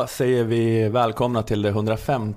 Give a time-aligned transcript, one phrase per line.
[0.00, 2.34] Då säger vi välkomna till det 105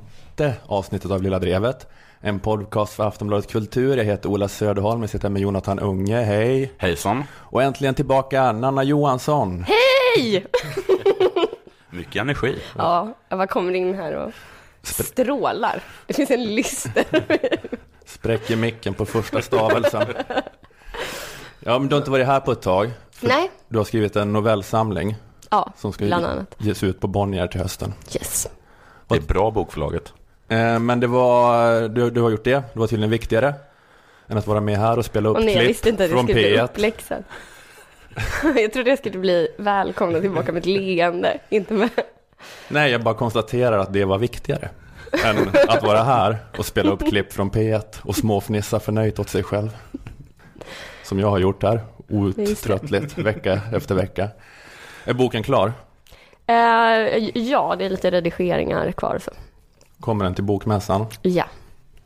[0.66, 1.88] avsnittet av Lilla Drevet.
[2.22, 3.98] En podcast för Aftonbladet Kultur.
[3.98, 6.72] Jag heter Ola Söderholm, jag sitter med Jonathan Unge, hej.
[6.78, 7.24] Hejsan.
[7.34, 9.66] Och äntligen tillbaka Nanna Johansson.
[9.68, 10.46] Hej!
[11.90, 12.56] Mycket energi.
[12.78, 14.32] Ja, jag bara kommer in här och
[14.84, 15.84] strålar.
[16.08, 17.06] Det finns en lyster.
[18.06, 20.04] Spräcker micken på första stavelsen.
[21.60, 22.92] Ja, men du har inte varit här på ett tag.
[23.22, 25.16] Nej, Du har skrivit en novellsamling
[25.54, 26.56] ja, som ska bland annat.
[26.58, 27.94] ges ut på Bonnier till hösten.
[28.16, 28.48] Yes.
[29.08, 30.14] Det är bra bokförlaget.
[30.48, 33.54] Eh, Men det var, du, du har gjort det, det var tydligen viktigare
[34.28, 36.10] än att vara med här och spela upp Och nej, jag klipp visste inte att
[36.10, 36.64] jag från skulle bli P1.
[36.64, 37.24] uppläxad.
[38.56, 41.90] jag trodde jag skulle bli välkomna tillbaka med ett leende, inte med...
[42.68, 44.70] Nej, jag bara konstaterar att det var viktigare
[45.26, 49.44] än att vara här och spela upp klipp från P1 och småfnissa förnöjt åt sig
[49.44, 49.78] själv.
[51.04, 54.30] Som jag har gjort här, outtröttligt, vecka efter vecka.
[55.06, 55.74] Är boken klar?
[56.48, 56.56] Eh,
[57.38, 59.32] ja, det är lite redigeringar kvar så.
[60.00, 61.06] Kommer den till Bokmässan?
[61.22, 61.46] Ja,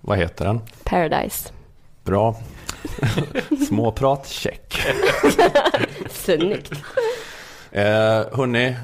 [0.01, 0.61] Vad heter den?
[0.83, 1.49] Paradise.
[2.03, 2.35] Bra.
[3.67, 4.77] Småprat, check.
[6.09, 6.71] Snyggt.
[7.71, 7.83] Eh,
[8.31, 8.75] hörni,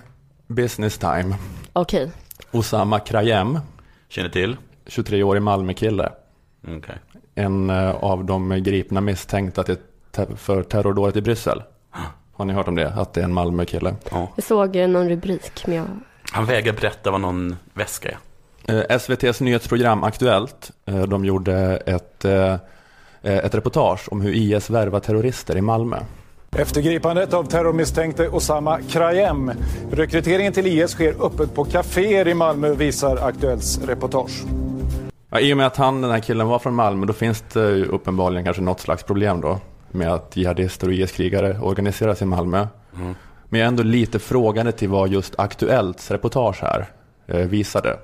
[0.48, 1.36] business time.
[1.73, 2.11] Okej.
[2.52, 3.59] Osama Krayem,
[4.09, 4.58] Känner till?
[4.86, 6.09] 23-årig Malmökille.
[6.67, 6.95] Okej.
[7.36, 9.77] En eh, av de gripna misstänkta till,
[10.36, 11.64] för terrordådet i Bryssel.
[12.34, 12.94] Har ni hört om det?
[12.95, 13.95] Att det är en Malmökille.
[14.12, 14.28] Ja.
[14.36, 15.86] Jag såg någon rubrik, men jag...
[16.31, 18.17] Han vägrar berätta vad någon väska är.
[18.66, 22.56] Eh, SVTs nyhetsprogram Aktuellt, eh, de gjorde ett, eh,
[23.22, 25.98] ett reportage om hur IS värvar terrorister i Malmö.
[26.58, 29.52] Efter gripandet av terrormisstänkte Osama Krayem.
[29.92, 34.44] Rekryteringen till IS sker öppet på kaféer i Malmö visar Aktuellts reportage.
[35.30, 37.70] Ja, I och med att han, den här killen var från Malmö, då finns det
[37.70, 39.60] ju uppenbarligen kanske något slags problem då
[39.93, 42.67] med att jihadister och IS-krigare organiseras i Malmö.
[43.49, 46.86] Men jag är ändå lite frågande till vad just Aktuellts reportage här
[47.27, 47.99] eh, visade.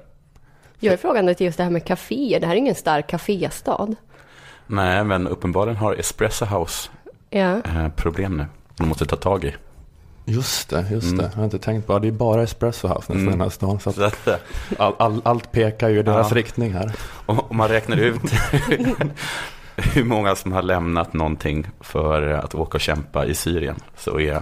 [0.79, 2.39] Jag är frågande till just det här med kaféer.
[2.39, 3.95] Det här är ingen stark kaféstad.
[4.67, 6.89] Nej, men uppenbarligen har Espresso House
[7.29, 7.57] Ja.
[7.65, 8.45] eh, problem nu.
[8.77, 9.55] De måste ta tag i.
[10.25, 11.17] Just det, just Mm.
[11.17, 11.23] det.
[11.23, 12.07] Jag har inte tänkt på det.
[12.07, 13.27] är bara Espresso House nästan Mm.
[13.27, 13.79] i den här stan.
[13.79, 13.91] Så
[14.77, 16.37] all, all, allt pekar ju i deras Ja.
[16.37, 16.91] riktning här.
[17.25, 18.21] om man räknar ut
[19.93, 24.41] hur många som har lämnat någonting för att åka och kämpa i Syrien så är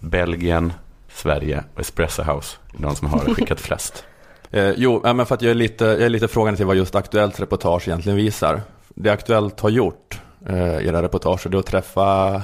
[0.00, 0.72] Belgien,
[1.08, 4.04] Sverige och Espresso House de som har skickat flest.
[4.50, 6.94] Eh, jo, men för att jag är, lite, jag är lite frågande till vad just
[6.94, 8.60] Aktuellt reportage egentligen visar.
[8.88, 12.34] Det Aktuellt har gjort eh, i reportaget det är att träffa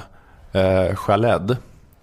[0.51, 1.57] eh, Khaled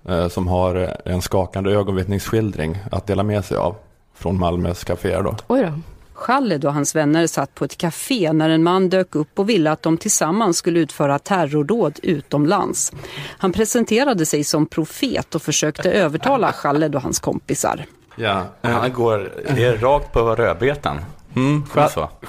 [0.09, 3.77] eh, som har en skakande ögonvittningsskildring att dela med sig av
[4.15, 5.37] från Malmös kaféer då.
[5.47, 5.94] Oj då.
[6.17, 9.71] Khaled och hans vänner satt på ett café när en man dök upp och ville
[9.71, 12.93] att de tillsammans skulle utföra terrordåd utomlands.
[13.39, 17.85] Han presenterade sig som profet och försökte övertala Khaled och hans kompisar.
[18.17, 21.01] Ja, Han går det är rakt på rödbetan.
[21.37, 21.65] mm?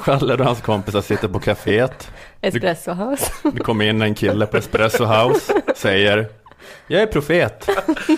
[0.06, 2.10] Khaled och hans kompisar sitter på kaféet.
[2.42, 3.32] Espresso House.
[3.54, 6.28] Det kommer in en kille på Espresso House, säger
[6.88, 7.70] Jag är profet,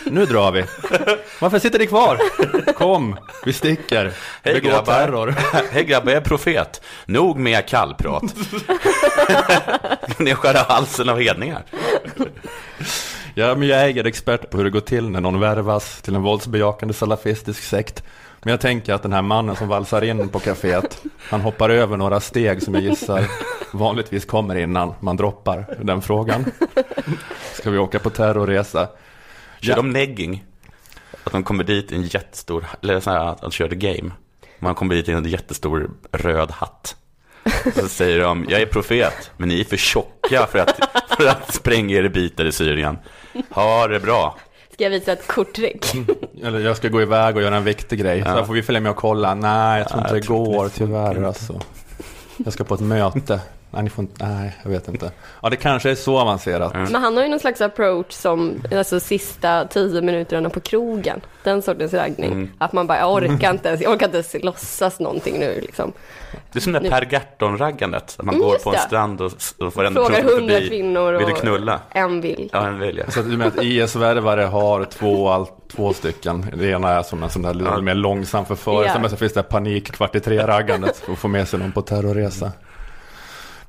[0.06, 0.64] nu drar vi.
[1.42, 2.20] Varför sitter ni kvar?
[2.74, 4.14] Kom, vi sticker.
[4.44, 4.94] Hej Begå grabbar.
[4.94, 5.36] terror.
[5.72, 6.82] Hej grabbar, jag är profet.
[7.06, 8.24] Nog med kallprat.
[10.18, 11.64] Ni skära halsen av hedningar.
[13.34, 16.22] Ja, men jag är expert på hur det går till när någon värvas till en
[16.22, 18.04] våldsbejakande salafistisk sekt.
[18.48, 20.98] Men jag tänker att den här mannen som valsar in på kaféet,
[21.30, 23.26] han hoppar över några steg som jag gissar
[23.74, 26.46] vanligtvis kommer innan man droppar den frågan.
[27.54, 28.88] Ska vi åka på terrorresa?
[29.62, 29.76] Kör Ja.
[29.76, 30.46] de negging?
[31.24, 34.12] Att de kommer dit i en jättestor, eller så här att de kör the game.
[34.60, 36.96] Man kommer dit i en jättestor röd hatt.
[37.76, 40.80] Så säger de, jag är profet, men ni är för tjocka för att,
[41.18, 42.98] för att spränga er i bitar i Syrien.
[43.50, 44.38] Ha det bra.
[44.78, 45.86] Ska jag visa ett korttrick?
[46.44, 48.22] Eller jag ska gå iväg och göra en viktig grej.
[48.22, 48.34] Så Ja.
[48.34, 49.34] här får vi följa med och kolla.
[49.36, 51.28] Nej, jag tror inte jag det går tyvärr inte.
[51.28, 51.62] alltså.
[52.38, 53.40] Jag ska på ett möte.
[53.72, 55.12] Nej, ni får inte, nej, jag vet inte.
[55.42, 56.74] Ja, det kanske är så avancerat.
[56.74, 56.92] Mm.
[56.92, 61.22] Men han har ju någon slags approach som, alltså sista tio minuterna på krogen.
[61.44, 62.32] Den sortens raggning.
[62.32, 62.50] Mm.
[62.58, 65.94] Att man bara, jag orkar inte ens, jag orkar inte ens låtsas någonting nu liksom.
[66.52, 68.16] Det är som det Per Gahrton-raggandet.
[68.20, 71.28] Att man Mm, går på en strand och, och får en Frågar hundra kvinnor Vill
[71.28, 71.80] du och knulla?
[71.90, 72.50] en vill.
[72.54, 73.14] Ja, en vill jag.
[73.14, 76.46] Så att du menar att IS-värvare har två, all, två stycken.
[76.58, 77.82] Det ena är som en sån där lite Ja.
[77.82, 78.92] mer långsam förförelse.
[78.96, 79.02] Ja.
[79.02, 81.82] Men så finns det panik kvart i tre-raggandet för att få med sig någon på
[81.82, 82.52] terrorresa.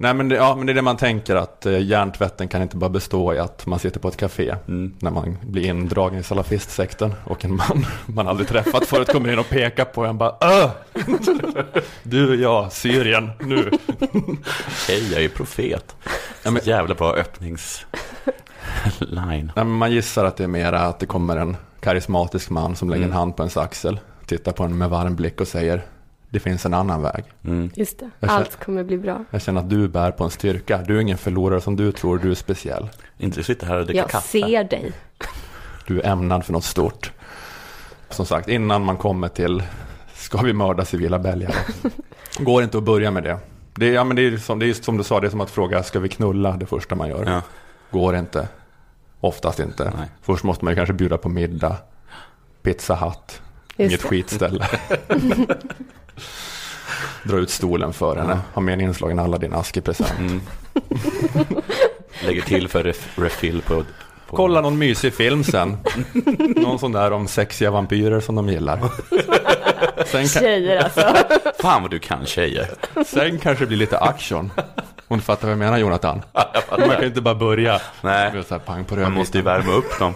[0.01, 2.77] Nej men det, ja, men det är det man tänker att eh, hjärntvätten kan inte
[2.77, 4.95] bara bestå i att man sitter på ett café Mm.
[4.99, 9.39] när man blir indragen i salafistsekten och en man man aldrig träffat förut kommer in
[9.39, 10.71] och pekar på en bara Öh!
[12.03, 13.71] Du, ja, Syrien, nu.
[14.89, 15.97] Hej, jag är profet.
[16.43, 17.87] Ja, men- jävla bra öppningsline.
[19.13, 22.91] Nej, men man gissar att det är mera att det kommer en karismatisk man som
[22.91, 23.13] lägger Mm.
[23.13, 24.01] en hand på ens axel.
[24.27, 25.83] tittar på en med varm blick och säger
[26.31, 27.25] det finns en annan väg.
[27.45, 27.71] Mm.
[27.75, 28.11] Just det.
[28.21, 29.25] Jag känner- Allt kommer bli bra.
[29.31, 30.79] Jag känner att du bär på en styrka.
[30.87, 32.89] Du är ingen förlorare som du tror, du är speciell.
[33.19, 34.29] Inte sitta här och dricka Jag kaffe.
[34.29, 34.93] ser dig.
[35.87, 37.13] Du är ämnad för något stort.
[38.11, 39.63] Som sagt, innan man kommer till
[40.15, 41.55] ska vi mörda civila belgare?
[42.39, 43.39] Går inte att börja med det.
[43.75, 45.41] Det är, ja, men det är, som, det är som du sa, det är som
[45.41, 47.25] att fråga ska vi knulla det första man gör.
[47.27, 47.43] Ja.
[47.91, 48.49] Går inte.
[49.21, 49.93] Oftast inte.
[49.99, 50.09] Nej.
[50.23, 51.77] Först måste man ju kanske bjuda på middag.
[52.63, 53.15] Pizza.
[53.17, 53.41] Just
[53.77, 54.09] Inget det.
[54.09, 54.69] skitställe.
[57.23, 58.39] Dra ut stolen för henne.
[58.55, 60.19] Ha med en inslagen Aladdin-ask i present.
[60.19, 60.41] Mm.
[62.27, 63.85] Lägger till för ref refill på,
[64.29, 64.37] på...
[64.37, 65.77] Kolla någon mysig film sen.
[66.57, 68.79] Någon sån där om sexiga vampyrer som de gillar.
[70.07, 71.01] Sen, kan, Tjejer alltså.
[71.63, 72.67] Fan vad du kan tjejer.
[73.07, 74.51] sen kanske det blir lite action.
[75.09, 76.23] Du fattar vad jag menar Jonathan.
[76.71, 77.81] Man kan ju inte bara börja.
[78.01, 80.15] Nej, så här pang på man måste ju värma upp dem.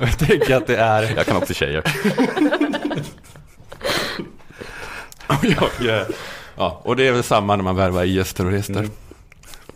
[0.00, 1.16] Jag tänker att det är...
[1.16, 1.82] Jag kan också tjejer.
[5.41, 6.07] jag, eh,
[6.55, 8.79] ja, och det är väl samma när man värvar IS-terrorister.
[8.79, 8.91] Mm.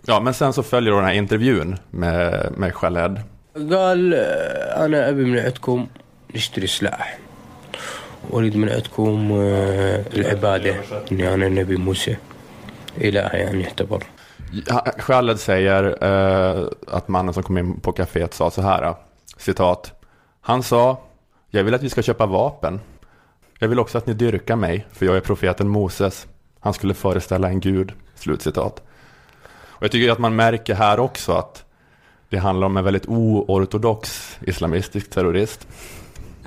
[0.05, 3.21] Ja, men sen så följer då den här intervjun med, med Khaled.
[3.55, 5.87] قال آه، أنا أبي من عندكم
[6.35, 7.17] نشتري سلاح
[8.33, 10.75] أريد من عندكم آه، العبادة
[11.11, 12.17] إني أنا النبي موسى
[12.97, 14.03] إله يعني يعتبر
[14.67, 18.95] Ja, Khaled säger eh, att mannen som kom in på kaféet sa så här.
[19.37, 19.93] Citat.
[20.41, 20.97] Han sa,
[21.49, 22.79] jag vill att vi ska köpa vapen.
[23.62, 26.26] Jag vill också att ni dyrkar mig, för jag är profeten Moses.
[26.60, 27.92] Han skulle föreställa en gud.
[28.14, 28.82] Slutcitat.
[29.68, 31.64] Och jag tycker att man märker här också att
[32.28, 35.68] det handlar om en väldigt oortodox islamistisk terrorist.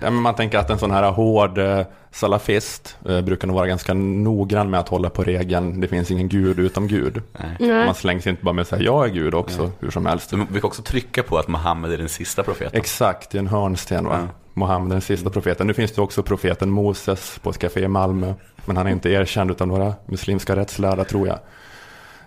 [0.01, 3.67] Ja, men man tänker att en sån här hård eh, salafist eh, brukar nog vara
[3.67, 7.21] ganska noggrann med att hålla på regeln det finns ingen gud utom gud.
[7.39, 7.55] Nej.
[7.59, 7.85] Nej.
[7.85, 10.33] Man slängs inte bara med att säga jag är gud också, hur som helst.
[10.33, 12.79] Vi kan också trycka på att Mohammed är den sista profeten.
[12.79, 14.19] Exakt, det är en hörnsten va?
[14.21, 14.42] Ja.
[14.53, 15.67] Mohammed, den sista profeten.
[15.67, 18.33] Nu finns det också profeten Moses på ett café i Malmö.
[18.65, 21.39] Men han är inte erkänd av några muslimska rättslärda tror jag.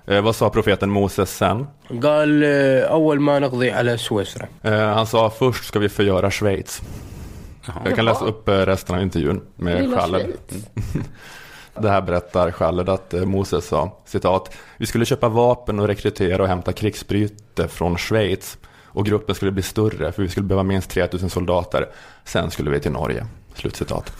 [0.06, 1.66] Eh, vad sa profeten Moses sen?
[4.62, 6.82] Eh, han sa först ska vi förgöra Schweiz.
[7.84, 10.32] Jag kan läsa upp eh, resten av intervjun med Khaled.
[11.80, 16.42] Det här berättar Khaled att eh, Moses sa, citat, vi skulle köpa vapen och rekrytera
[16.42, 18.58] och hämta krigsbryte från Schweiz.
[18.96, 21.86] Och gruppen skulle bli större, för vi skulle behöva minst 3000 soldater.
[22.24, 23.26] Sen skulle vi till Norge.
[23.54, 24.12] Slutcitat.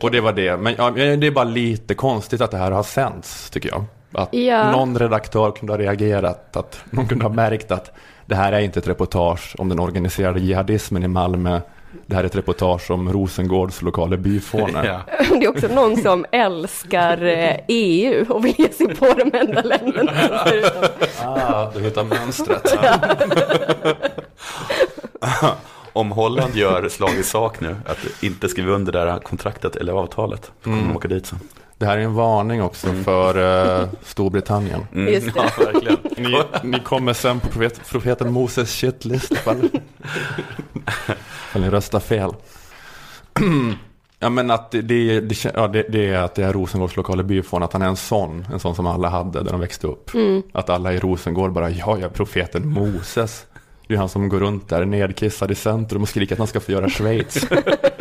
[0.00, 0.56] Och det var det.
[0.56, 3.84] Men ja, det är bara lite konstigt att det här har sänts, tycker jag.
[4.12, 4.72] Att Ja.
[4.72, 7.90] någon redaktör kunde ha reagerat, att någon kunde ha märkt att
[8.26, 11.60] det här är inte ett reportage om den organiserade jihadismen i Malmö.
[12.06, 14.84] Det här är ett reportage om Rosengårds lokala byfåne.
[14.86, 15.00] Ja.
[15.38, 19.62] Det är också någon som älskar eh, EU och vill ge sig på de enda
[19.62, 20.12] länderna.
[21.24, 22.72] Ah, du hittar mönstret.
[25.92, 29.92] Om Holland gör slag i sak nu, att inte skriva under det här kontraktet eller
[29.92, 31.38] avtalet, så kommer de åka dit sen.
[31.80, 34.86] Det här är en varning också för eh, Storbritannien.
[34.94, 35.32] Mm, Just det.
[35.36, 35.96] Ja, verkligen.
[36.16, 39.56] Ni, ni kommer sen på profet, profeten Moses shitlist ifall,
[41.48, 42.30] ifall ni röstar fel.
[44.22, 47.22] Ja men att det, det, det, ja, det, det är att det är Rosengårds lokala
[47.22, 50.10] byfån, att han är en sån, en sån som alla hade där de växte upp.
[50.52, 53.46] Att alla i Rosengård bara, ja, ja, profeten Moses.
[53.86, 56.60] Det är han som går runt där nedkissad i centrum och skriker att han ska
[56.60, 57.46] få göra Schweiz.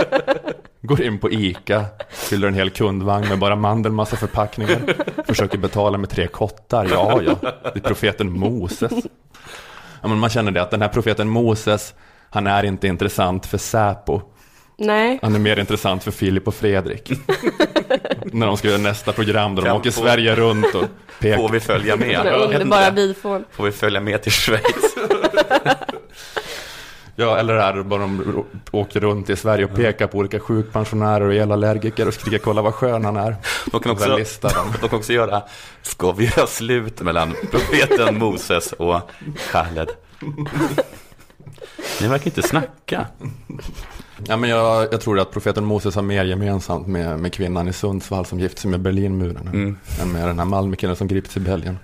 [0.89, 4.79] Går in på Ica, fyller en hel kundvagn med bara mandelmassa förpackningar.
[5.27, 6.87] Försöker betala med tre kottar.
[6.91, 8.91] Ja, ja, det är profeten Moses.
[10.01, 11.93] Ja, men man känner det att den här profeten Moses,
[12.29, 14.21] han är inte intressant för Säpo.
[14.77, 17.11] Nej, Han är mer intressant för Filip och Fredrik.
[18.25, 20.87] När de ska göra nästa program där de Kan åker få- Sverige runt och Får
[21.19, 21.49] pekar.
[21.51, 22.27] vi följa den med?
[22.33, 23.45] underbara bifån.
[23.51, 24.65] Får vi följa med till Schweiz?
[27.19, 31.21] Ja, eller det här bara de åker runt i Sverige och pekar på olika sjukpensionärer
[31.27, 33.35] och elallergiker och skriker kolla vad skön han är.
[33.71, 34.87] De kan också, de.
[34.89, 35.43] kan också göra,
[35.81, 39.01] ska vi göra slut mellan profeten Moses och
[39.51, 39.89] Khaled?
[42.01, 43.05] Ni verkar inte snacka.
[44.27, 47.73] Ja, men jag, jag tror att profeten Moses har mer gemensamt med, med kvinnan i
[47.73, 49.77] Sundsvall som gifte sig med Berlinmuren Mm.
[50.01, 51.77] än med den här Malmökillen som gripits i Belgien.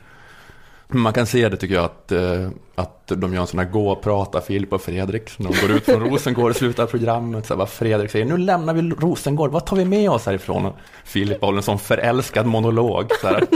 [0.87, 3.91] Man kan se det tycker jag att, eh, att de gör en sån här gå
[3.91, 5.31] och prata Filip och Fredrik.
[5.37, 7.45] De går ut från Rosengård och slutar programmet.
[7.45, 10.65] Så här, vad Fredrik säger, nu lämnar vi Rosengård, vad tar vi med oss härifrån?
[10.65, 13.11] Och Filip håller en sån förälskad monolog.
[13.21, 13.47] Så, här,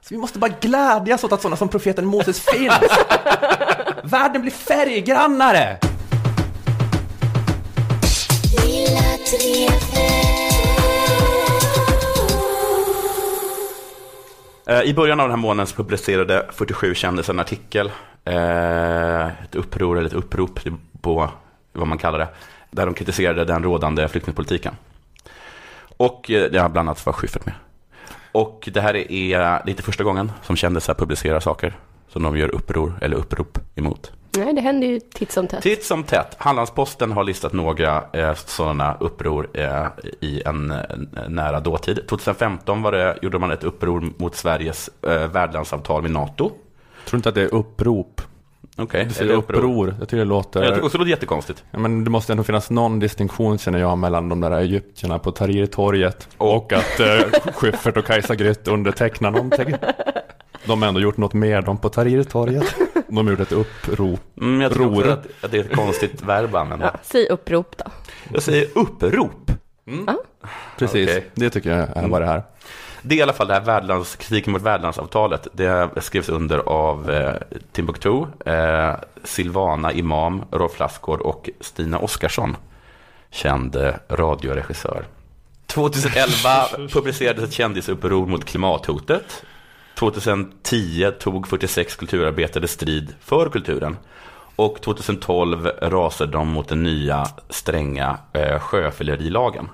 [0.00, 2.74] så vi måste bara glädjas åt att sådana som profeten Moses finns.
[4.02, 5.78] Världen blir färggrannare.
[8.66, 9.18] Lilla
[14.68, 17.90] Eh, I början av den här månaden så publicerade 47 kändisar en artikel,
[18.24, 20.60] eh, ett uppror eller ett upprop
[21.00, 21.30] på
[21.72, 22.28] vad man kallar det,
[22.70, 24.74] där de kritiserade den rådande flyktingpolitiken.
[25.96, 27.54] Och eh, det har bland annat var Schyffert med.
[28.32, 31.76] Och det här är, det är inte första gången som kändisar publicerar saker
[32.08, 34.12] som de gör uppror eller upprop emot.
[34.44, 35.62] Nej, det händer ju titt som tätt.
[35.62, 36.34] Titt som tätt.
[36.38, 39.86] Hallandsposten har listat några eh, sådana uppror eh,
[40.20, 42.06] i en, en nära dåtid.
[42.08, 46.50] 2015 var det, gjorde man ett uppror mot Sveriges eh, värdlandsavtal med NATO.
[46.98, 48.22] Jag tror inte att det är upprop.
[48.80, 49.94] Okej, Du är säger det uppror.
[49.98, 50.62] Jag tycker det låter...
[50.62, 51.64] Jag tycker också det låter jättekonstigt.
[51.70, 55.30] Ja, men det måste ändå finnas någon distinktion känner jag mellan de där egyptierna på
[55.32, 59.74] Tahrirtorget Och- och att eh, Schyffert och Kajsa Grytt undertecknar någonting.
[60.68, 62.74] De har ändå gjort något mer de på Tahrirtorget.
[63.08, 64.20] De har gjort ett upprop.
[64.40, 66.90] Mm, jag tror också att, att det är ett konstigt verb att använda.
[66.94, 67.84] Ja, säg upprop då.
[68.32, 69.50] Jag säger upprop.
[70.78, 71.30] Precis, Okej.
[71.34, 72.42] det tycker jag är vad det är.
[73.02, 75.48] Det är i alla fall det här värdlands, kritiken mot värdlandsavtalet.
[75.52, 77.34] Det skrevs under av eh,
[77.72, 78.94] Timbuktu, eh,
[79.24, 82.56] Silvana Imam, Rolf Lassgård och Stina Oskarsson,
[83.30, 85.04] känd eh, radioregissör.
[85.66, 89.44] 2011 publicerades ett kändisuppror mot klimathotet.
[89.98, 93.96] 2010 tog 46 kulturarbetare strid för kulturen.
[94.56, 99.68] Och 2012 rasade de mot den nya stränga eh, sjöfyllerilagen.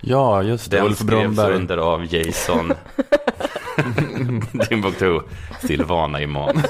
[0.00, 0.76] Ja, just det.
[0.76, 2.72] Den Ulf skrevs under av Jason
[4.68, 5.20] Timbuktu,
[5.60, 6.48] Silvana Imam,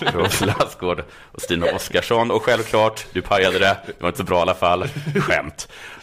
[0.00, 2.30] Rolf Lassgård och Stina Oskarsson.
[2.30, 4.86] Och självklart, du pajade det, det var inte så bra i alla fall.
[5.20, 5.68] Skämt.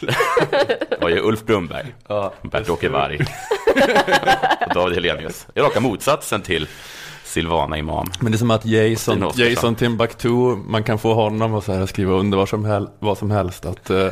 [0.90, 1.94] Det var ju Ulf Brunberg,
[2.42, 3.18] Bert-Åke Varg
[4.74, 5.46] David Helenius.
[5.54, 6.68] Det är raka motsatsen till
[7.24, 8.06] Silvana Imam.
[8.20, 9.30] Men det är som att Jason.
[9.34, 10.28] Jason Timbuktu,
[10.68, 13.66] man kan få honom att så här skriva under vad som, hel, vad som helst.
[13.66, 14.06] Att eh,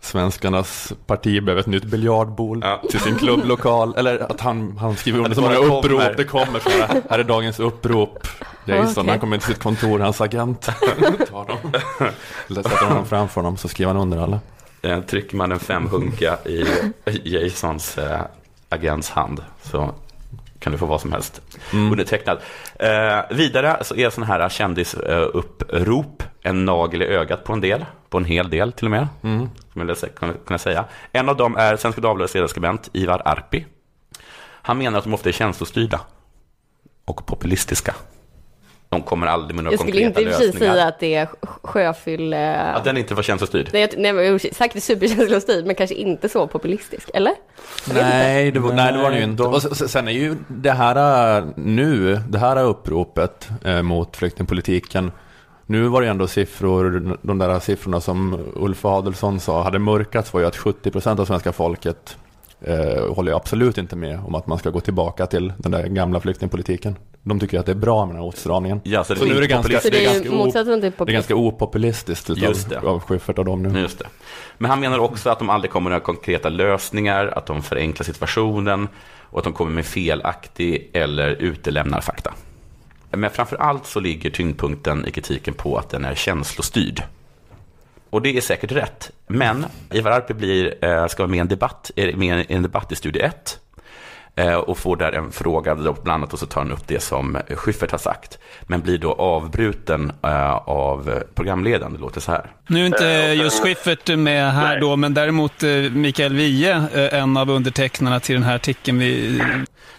[0.00, 2.82] svenskarnas parti behöver ett nytt biljardbol Ja.
[2.90, 3.94] till sin klubblokal.
[3.96, 5.82] Eller att han, han skriver under Att så många upprop.
[5.82, 6.14] kommer.
[6.16, 8.26] Det kommer så här, här är dagens upprop.
[8.64, 9.10] Jason, Okej.
[9.10, 10.60] han kommer till sitt kontor, hans agent
[11.30, 11.72] tar dem.
[12.50, 14.40] Eller sätter honom framför honom så skriver han under alla.
[14.82, 16.64] Eh, Trycker man en femhunka i
[17.24, 18.20] Jasons eh,
[18.70, 19.94] agents hand så
[20.58, 21.40] kan du få vad som helst
[21.72, 22.38] undertecknad.
[22.78, 28.18] Eh, vidare så är sådana här kändisupprop en nagel i ögat på en del, på
[28.18, 29.08] en hel del till och med,
[29.72, 30.84] som jag kunna, kunna säga.
[31.12, 33.66] En av dem är Svenska Dagbladets ledarskribent Ivar Arpi.
[34.62, 36.00] Han menar att de ofta är känslostyrda
[37.04, 37.94] och populistiska.
[38.90, 40.74] De kommer aldrig med några Jag skulle konkreta inte i och för sig lösningar.
[40.74, 41.28] säga att det är
[41.62, 42.56] sjöfylle...
[42.60, 43.68] Att den inte var känslostyrd.
[43.72, 47.32] Nej, jag- nej, men säkert superkänslostyrd, men kanske inte så populistisk, eller?
[47.94, 49.42] Nej, det var, nej, det var det ju inte.
[49.42, 55.12] Och sen är ju det här äh, nu, det här uppropet eh, mot flyktingpolitiken.
[55.66, 60.32] Nu var det ju ändå siffror, de där siffrorna som Ulf Adelsson sa hade mörkats
[60.32, 62.16] var ju att 70% av svenska folket
[62.60, 65.86] eh, håller ju absolut inte med om att man ska gå tillbaka till den där
[65.86, 66.96] gamla flyktingpolitiken.
[67.22, 68.80] De tycker att det är bra med den här åtstramningen.
[68.84, 71.12] Ja, så det Så är nu är det ganska, Så det är ganska, till det
[71.12, 72.76] är ganska opopulistiskt Just det.
[72.76, 73.80] utav, av Schyffert och dem nu.
[73.80, 74.06] Just det.
[74.58, 78.04] Men han menar också att de aldrig kommer med några konkreta lösningar, att de förenklar
[78.04, 78.88] situationen
[79.30, 82.34] och att de kommer med felaktig eller utelämnar fakta.
[83.10, 87.02] Men framför allt så ligger tyngdpunkten i kritiken på att den är känslostyrd.
[88.10, 89.10] Och det är säkert rätt.
[89.26, 92.62] Men Ivar Arpi blir, eh, ska vara med i en debatt, är med i en
[92.62, 93.58] debatt i Studio 1
[94.36, 97.38] eh, och får där en fråga, bland annat och så tar han upp det som
[97.50, 101.92] Schyffert har sagt, men blir då avbruten eh, av programledaren.
[101.92, 102.50] Det låter så här.
[102.66, 103.04] Nu är inte
[103.42, 105.62] just Schyffert med här då, men däremot
[105.92, 108.98] Mikael Wiehe, eh, en av undertecknarna till den här artikeln.
[108.98, 109.42] Vi,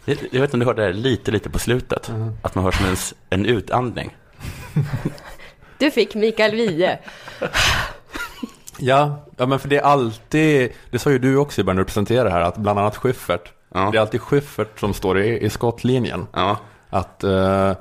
[0.06, 2.12] Jag vet inte om du hörde det här lite, lite på slutet.
[2.42, 2.86] Att man hör som
[3.30, 4.16] en utandning.
[5.82, 7.00] Du fick Mikael Wiehe.
[8.82, 11.82] Ja, ja, men för det är alltid, det sa ju du också i början när
[11.84, 13.90] du presenterade här, att bland annat Schyffert, Ja.
[13.92, 16.28] det är alltid Schyffert som står i, i skottlinjen.
[16.34, 16.58] Ja,
[16.90, 17.72] Att, eh,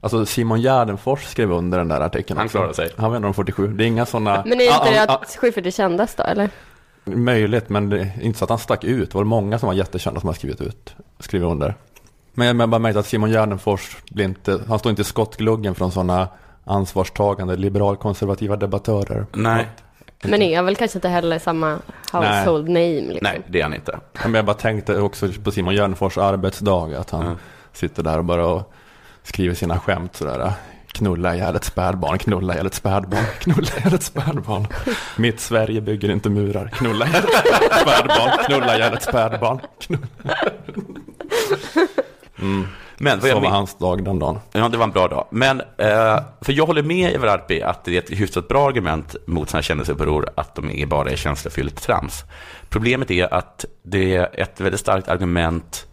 [0.00, 2.90] alltså Simon Gärdenfors skrev under den där artikeln Han klarade sig.
[2.96, 3.68] Han var en av de 47.
[3.68, 4.42] Det är inga sådana...
[4.46, 6.50] Men är inte Ah, det ah, att Schyffert är kändast då, eller?
[7.04, 9.10] Möjligt, men det är inte så att han stack ut.
[9.10, 11.74] Det var många som var jättekända som har skrivit ut, skrivit under.
[12.34, 15.92] Men jag bara märkt att Simon Gärdenfors blir inte, han står inte i skottgluggen från
[15.92, 16.28] sådana
[16.64, 19.26] ansvarstagande liberalkonservativa debattörer.
[19.32, 19.68] nej,
[20.22, 21.78] Men är väl kanske inte heller samma
[22.12, 23.18] household name liksom.
[23.22, 23.98] nej, det är han inte.
[24.22, 27.34] Men jag bara tänkte också på Simon Gärdenfors arbetsdag, att han Ja.
[27.72, 28.72] sitter där och bara och
[29.22, 30.52] skriver sina skämt sådär.
[30.92, 34.66] Knulla ihjäl ett spädbarn, knulla ihjäl ett spädbarn, knulla ihjäl ett spädbarn.
[35.16, 39.60] Mitt Sverige bygger inte murar, knulla ihjäl ett spädbarn, knulla ihjäl ett spädbarn.
[39.80, 40.06] Knulla.
[42.42, 42.66] Mm.
[43.02, 44.38] Men vad Så var men- hans dag den dagen.
[44.52, 45.26] Ja, det var en bra dag.
[45.30, 49.16] Men, eh, för jag håller med Ivar Arpi att det är ett hyfsat bra argument
[49.26, 52.24] mot sådana här kändisuppror att de är bara är känslofyllt trams.
[52.68, 55.86] Problemet är att det är ett väldigt starkt argument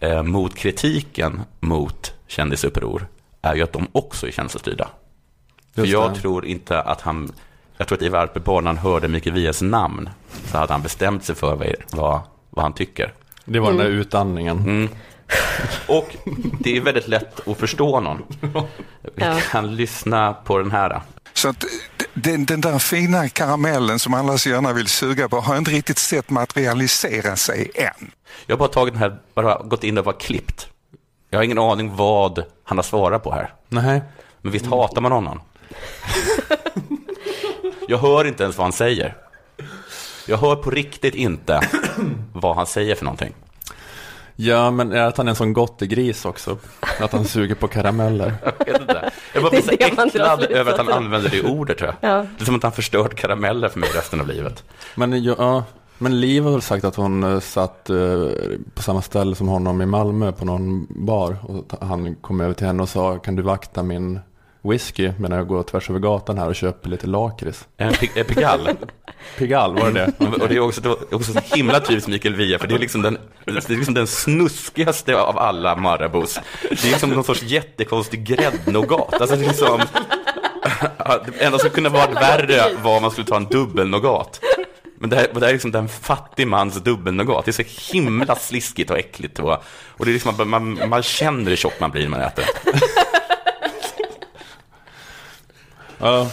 [0.00, 3.06] eh, mot kritiken mot kändisuppror
[3.42, 4.88] är ju att de också är känslostyrda.
[5.74, 6.20] För jag det.
[6.20, 7.32] tror inte att han,
[7.76, 10.08] jag tror att Ivar Arpi bara när han hörde Mikael Wiehes namn
[10.44, 13.12] så hade han bestämt sig för vad, vad, vad han tycker.
[13.44, 14.58] Det var den där utandningen.
[14.58, 14.88] Mm.
[15.86, 16.16] Och
[16.60, 18.22] det är väldigt lätt att förstå någon.
[19.02, 19.38] Vi Ja.
[19.50, 21.00] kan lyssna på den här.
[21.32, 21.64] Så att
[22.14, 25.98] den, den där fina karamellen som alla så gärna vill suga på har inte riktigt
[25.98, 28.10] sett materialisera sig än.
[28.46, 30.68] Jag har bara tagit den här, bara gått in och bara klippt.
[31.30, 33.52] Jag har ingen aning vad han har svarat på här.
[33.68, 34.02] Nej.
[34.42, 35.40] Men visst hatar man honom?
[37.88, 39.16] Jag hör inte ens vad han säger.
[40.26, 41.60] Jag hör på riktigt inte
[42.32, 43.34] vad han säger för någonting.
[44.36, 46.56] Ja, men är att han är en sån gottegris också?
[47.00, 48.34] Att han suger på karameller?
[48.66, 49.10] Jag vet inte.
[49.34, 52.10] Jag bara Det är blir så äcklad över att han använder det ordet tror jag.
[52.10, 52.26] Ja.
[52.38, 54.64] Det är som att han förstört karameller för mig resten av livet.
[54.94, 55.64] Men, ja,
[55.98, 57.96] men Liv har väl sagt att hon eh, satt eh,
[58.74, 61.36] på samma ställe som honom i Malmö på någon bar.
[61.42, 64.20] Och han kom över till henne och sa, kan du vakta min
[64.62, 67.68] whisky medan jag går tvärs över gatan här och köper lite lakrits?
[67.76, 68.76] En pig- en
[69.38, 69.74] Pigalle.
[69.74, 70.26] Pigalle, var det det?
[70.42, 72.78] Och det är också, det var också så himla typiskt Mikael Wiehe, för det är,
[72.78, 76.40] liksom den, det är liksom den snuskigaste av alla Marabous.
[76.62, 79.20] Det är liksom någon sorts jättekonstig gräddnougat.
[79.20, 79.80] Alltså det är liksom,
[81.26, 84.40] det enda som kunde varit värre var om man skulle ta en dubbelnougat.
[84.98, 87.44] Men det här, det här är liksom den fattig mans dubbelnougat.
[87.44, 89.38] Det är så himla sliskigt och äckligt.
[89.38, 89.52] Och,
[89.86, 92.44] och det är liksom, man, man, man känner hur tjock man blir när man äter.
[95.98, 96.30] Ja,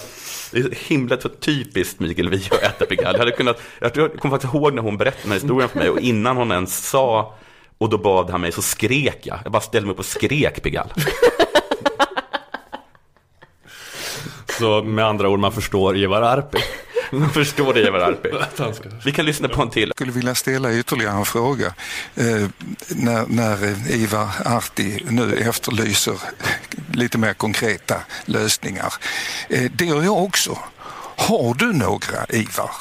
[0.51, 3.11] det är så himla typiskt Mikael Wiehe att äta Pigalle.
[3.11, 5.79] Jag, hade kunnat, jag jag kommer faktiskt ihåg när hon berättade den här historien för
[5.79, 7.35] mig och innan hon ens sa
[7.77, 9.39] och då bad han mig så skrek jag.
[9.43, 10.93] Jag bara ställde mig upp och skrek Pigalle.
[14.59, 16.59] så med andra ord, man förstår Ivar Arpi.
[17.21, 18.29] Jag förstår det Ivar Arpi.
[19.05, 19.87] Vi kan lyssna på en till.
[19.89, 21.73] Jag skulle vilja ställa ytterligare en fråga.
[22.15, 22.47] Eh,
[22.87, 26.13] när, när Ivar Arti nu efterlyser
[26.93, 27.95] lite mer konkreta
[28.25, 28.93] lösningar.
[29.49, 30.57] Eh, det gör jag också.
[31.15, 32.71] Har du några, Ivar?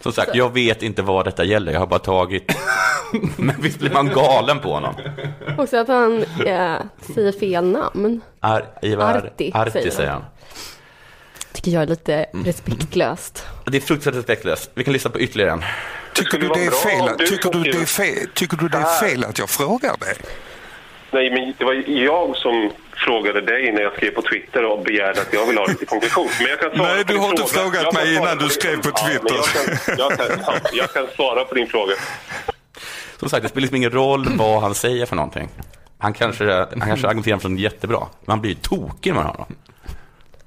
[0.00, 1.72] Som sagt, jag vet inte vad detta gäller.
[1.72, 2.52] Jag har bara tagit...
[3.36, 4.94] Men visst blir man galen på honom?
[5.58, 6.76] Också att han eh,
[7.14, 8.20] säger fel namn.
[8.40, 10.22] Ar, Ivar Arti, Arti, säger säger han.
[11.52, 13.46] Tycker jag är lite respektlöst.
[13.66, 14.70] Det är fruktansvärt respektlöst.
[14.74, 15.64] Vi kan lyssna på ytterligare en.
[16.14, 19.00] Tycker du, det är fel, du tycker, du det är fel, tycker du det är
[19.00, 20.14] fel att jag frågar dig?
[21.10, 22.70] Nej, men det var jag som
[23.06, 26.28] frågade dig när jag skrev på Twitter och begärde att jag vill ha lite konkretion.
[26.38, 27.70] Men jag kan svara Nej, du har inte fråga.
[27.70, 29.34] frågat mig innan du skrev på Ja, men Twitter.
[29.36, 30.26] jag, kan, jag, kan,
[30.62, 31.92] ja, jag kan svara på din fråga.
[33.20, 35.48] Som sagt, det spelar liksom ingen roll vad han säger för någonting.
[35.98, 39.46] Han kanske, han kanske argumenterar för något jättebra, men han blir ju tokig med honom.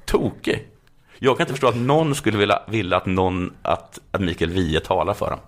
[0.05, 0.67] Tokig.
[1.19, 4.79] Jag kan inte förstå att någon skulle vilja, vilja att, någon, att, att Mikael Wiehe
[4.79, 5.39] talar för dem.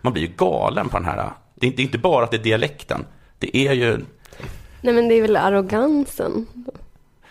[0.00, 1.30] Man blir ju galen på den här.
[1.54, 3.04] Det är, inte, det är inte bara att det är dialekten.
[3.38, 3.98] Det är ju...
[4.80, 6.46] Nej men det är väl arrogansen.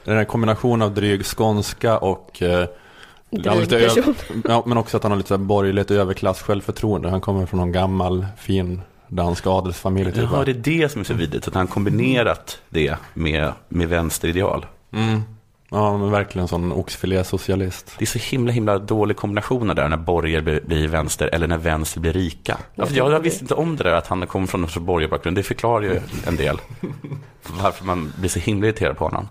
[0.04, 2.68] Den här kombinationen av dryg skånska och eh,
[3.30, 4.16] Dryg person.
[4.44, 7.10] ja, men också att han har lite borgerligt överklass självförtroende.
[7.10, 10.12] Han kommer från någon gammal fin dansk adelsfamilj.
[10.12, 10.30] Typ.
[10.32, 11.48] Ja, det är det som är så vidrigt.
[11.48, 14.66] Att han kombinerat det med, med vänsterideal.
[14.92, 15.22] Mm.
[15.76, 17.96] Ja, men verkligen sån oxfilé-socialist.
[17.98, 22.00] Det är så himla, himla dålig kombination där när borgare blir, vänster eller när vänster
[22.00, 22.58] blir rika.
[22.76, 24.86] Ja, för jag, jag visste inte om det där att han kommer från en sorts
[24.86, 25.38] borgarbakgrund.
[25.38, 26.58] Det förklarar ju en del
[27.62, 29.28] varför man blir så himla irriterad på honom.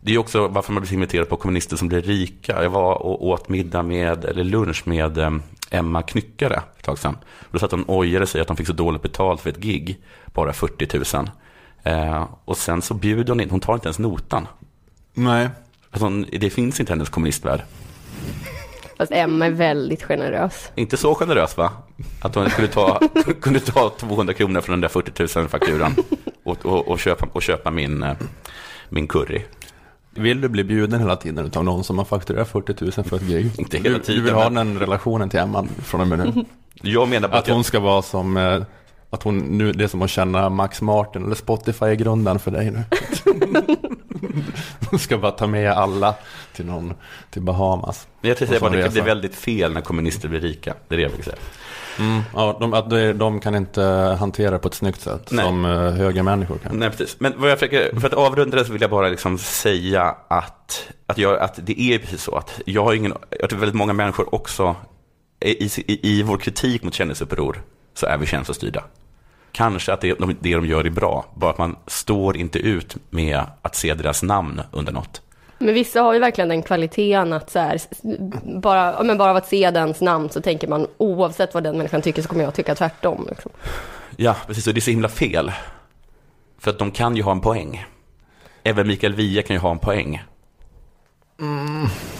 [0.00, 2.62] Det är också varför man blir så irriterad på kommunister som blir rika.
[2.62, 5.30] Jag var och åt middag med, eller lunch med eh,
[5.70, 7.16] Emma Knyckare för ett tag sedan.
[7.50, 9.98] Då satt hon och ojade sig att de fick så dåligt betalt för ett gig,
[10.26, 11.30] bara 40 000.
[11.82, 14.46] Eh, och sen så bjuder hon in, hon tar inte ens notan.
[15.14, 15.48] Nej.
[15.94, 17.62] Alltså, det finns inte hennes kommunistvärld.
[18.98, 20.70] Fast Emma är väldigt generös.
[20.74, 21.72] Inte så generös va?
[22.20, 23.00] Att hon skulle ta,
[23.40, 25.94] kunde ta 200 kronor från den där 40 000 fakturan
[26.44, 28.16] och, och, och, köpa, och köpa min, eh,
[28.88, 29.42] min curry.
[30.10, 33.22] Vill du bli bjuden hela tiden av någon som har fakturerat 40 000 för ett
[33.22, 33.50] gig?
[33.58, 36.44] Inte hela du, du tiden, vill ha den relationen till Emma från och med nu?
[36.82, 38.62] Jag menar Att hon ska vara som, eh,
[39.10, 42.50] att hon nu, det är som att känna Max Martin eller Spotify i grunden för
[42.50, 42.84] dig nu.
[44.98, 46.14] Ska bara ta med alla
[46.52, 46.94] till någon,
[47.30, 48.06] till Bahamas.
[48.20, 49.04] jag tänkte säga att det blir resa.
[49.04, 50.74] väldigt fel när kommunister blir rika.
[50.88, 51.36] Det är det jag vill säga.
[51.98, 53.82] Mm, ja, de, att de, kan inte
[54.20, 55.44] hantera det på ett snyggt sätt Nej.
[55.44, 56.78] som uh, höga människor kan.
[56.78, 57.16] Nej, precis.
[57.20, 60.92] Men vad jag försöker, för att avrunda det så vill jag bara liksom säga att,
[61.06, 63.92] att, jag, att det är precis så att jag har ingen, jag tror väldigt många
[63.92, 64.76] människor också,
[65.40, 67.62] i, i, i vår kritik mot kändisuppror
[67.94, 68.84] så är vi känslostyrda.
[69.54, 72.96] Kanske att det, de- det de gör är bra, bara att man står inte ut
[73.10, 75.22] med att se deras namn under något.
[75.58, 77.80] Men vissa har ju verkligen den kvaliteten att så här,
[78.60, 82.02] bara, men bara av att se dens namn så tänker man oavsett vad den människan
[82.02, 83.26] tycker så kommer jag tycka tvärtom.
[83.30, 83.50] Liksom.
[84.16, 85.52] Ja, precis, och det är så himla fel.
[86.58, 87.84] För att de kan ju ha en poäng.
[88.62, 90.22] Även Mikael Wiehe kan ju ha en poäng.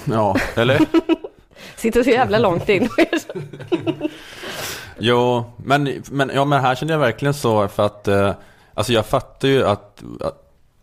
[0.04, 0.80] Ja, Eller?
[1.76, 2.88] sitter så jävla långt in.
[4.98, 8.32] Jo, men, men, ja, men här känner jag verkligen så för att eh,
[8.74, 10.40] Alltså jag fattar ju att, att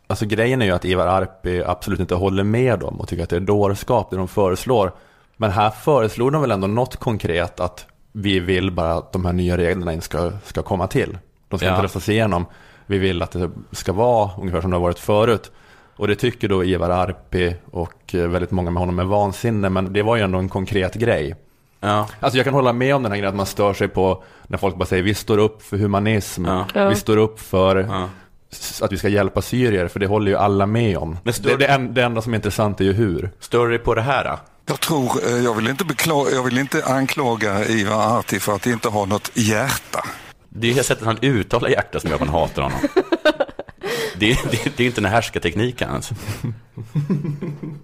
[0.07, 3.29] Alltså grejen är ju att Ivar Arpi absolut inte håller med dem och tycker att
[3.29, 4.91] det är dårskap det de föreslår.
[5.37, 9.33] Men här föreslår de väl ändå något konkret att vi vill bara att de här
[9.33, 11.17] nya reglerna inte ska, ska komma till.
[11.47, 11.71] De ska Ja.
[11.73, 12.45] inte röstas igenom.
[12.85, 15.51] Vi vill att det ska vara ungefär som det har varit förut.
[15.95, 19.69] Och det tycker då Ivar Arpi och eh, väldigt många med honom är vansinne.
[19.69, 21.35] Men det var ju ändå en konkret grej.
[21.79, 22.07] Ja.
[22.19, 24.57] Alltså jag kan hålla med om den här grejen att man stör sig på när
[24.57, 26.45] folk bara säger vi står upp för humanism.
[26.45, 26.65] Ja.
[26.89, 28.09] Vi står upp för Ja.
[28.85, 31.17] att vi ska hjälpa syrier, för det håller ju alla med om.
[31.23, 33.31] Men står- det, det, en, det enda som är intressant är ju hur.
[33.39, 34.39] Stör dig på det här då?
[34.65, 38.65] Jag tror, eh, jag vill, inte bekla- jag vill inte anklaga Ivar Arti för att
[38.67, 40.05] inte ha något hjärta.
[40.49, 42.77] Det är sättet han uttalar hjärta som gör att man hatar honom.
[44.21, 46.11] Det, det, det är inte den härskartekniken ens.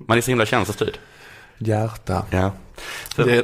[0.08, 0.98] Man är så himla känslostyrd.
[1.58, 2.26] Hjärta.
[2.30, 2.52] Ja.
[3.16, 3.44] Så, Det, det,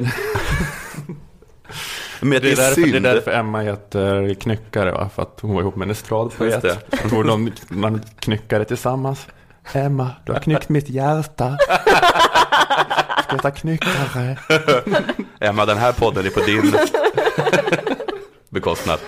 [2.40, 2.92] det, är därför, synd.
[2.92, 5.10] det är därför Emma heter Knyckare, va?
[5.16, 6.90] för att hon var ihop med en estradpoet.
[7.10, 9.28] Tror de man knyckare tillsammans.
[9.74, 11.58] Emma, du har knyckt mitt hjärta.
[13.24, 14.38] Ska heta Knyckare?
[15.40, 16.76] Emma, den här podden är på din
[18.50, 19.00] bekostnad.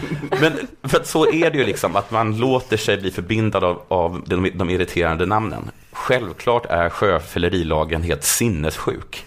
[0.40, 4.22] Men för så är det ju liksom, att man låter sig bli förbindad av, av
[4.26, 5.70] de, de irriterande namnen.
[5.92, 9.24] Självklart är sjöfyllerilagen helt sinnessjuk.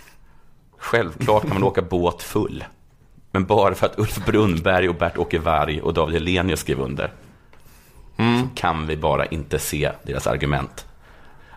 [0.78, 2.64] Självklart kan man åka båt full.
[3.32, 7.12] Men bara för att Ulf Brunnberg och Bert-Åke Varg och David Hellenius skrev under
[8.18, 10.86] så kan vi bara inte se deras argument.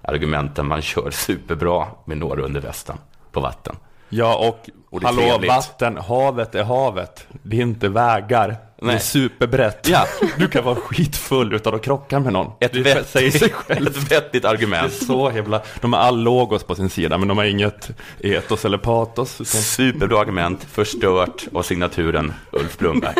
[0.02, 2.96] Argumenten man kör superbra med några under västen
[3.32, 3.76] på vatten.
[4.08, 5.50] Ja, och, Och hallå, trevligt.
[5.50, 7.26] vatten, havet är havet.
[7.42, 8.56] Det är inte vägar.
[8.82, 9.00] Det är Nej.
[9.00, 9.88] superbrett.
[9.88, 10.06] Ja.
[10.38, 12.52] Du kan vara skitfull utan att krocka med någon.
[12.60, 13.86] Ett, det vett, säger sig själv.
[13.86, 14.92] ett vettigt argument.
[14.92, 17.90] Så jävla, de har all logos på sin sida, men de har inget
[18.20, 19.34] etos eller patos.
[19.40, 23.14] Utan, Superbra argument, förstört av signaturen Ulf Brunnberg.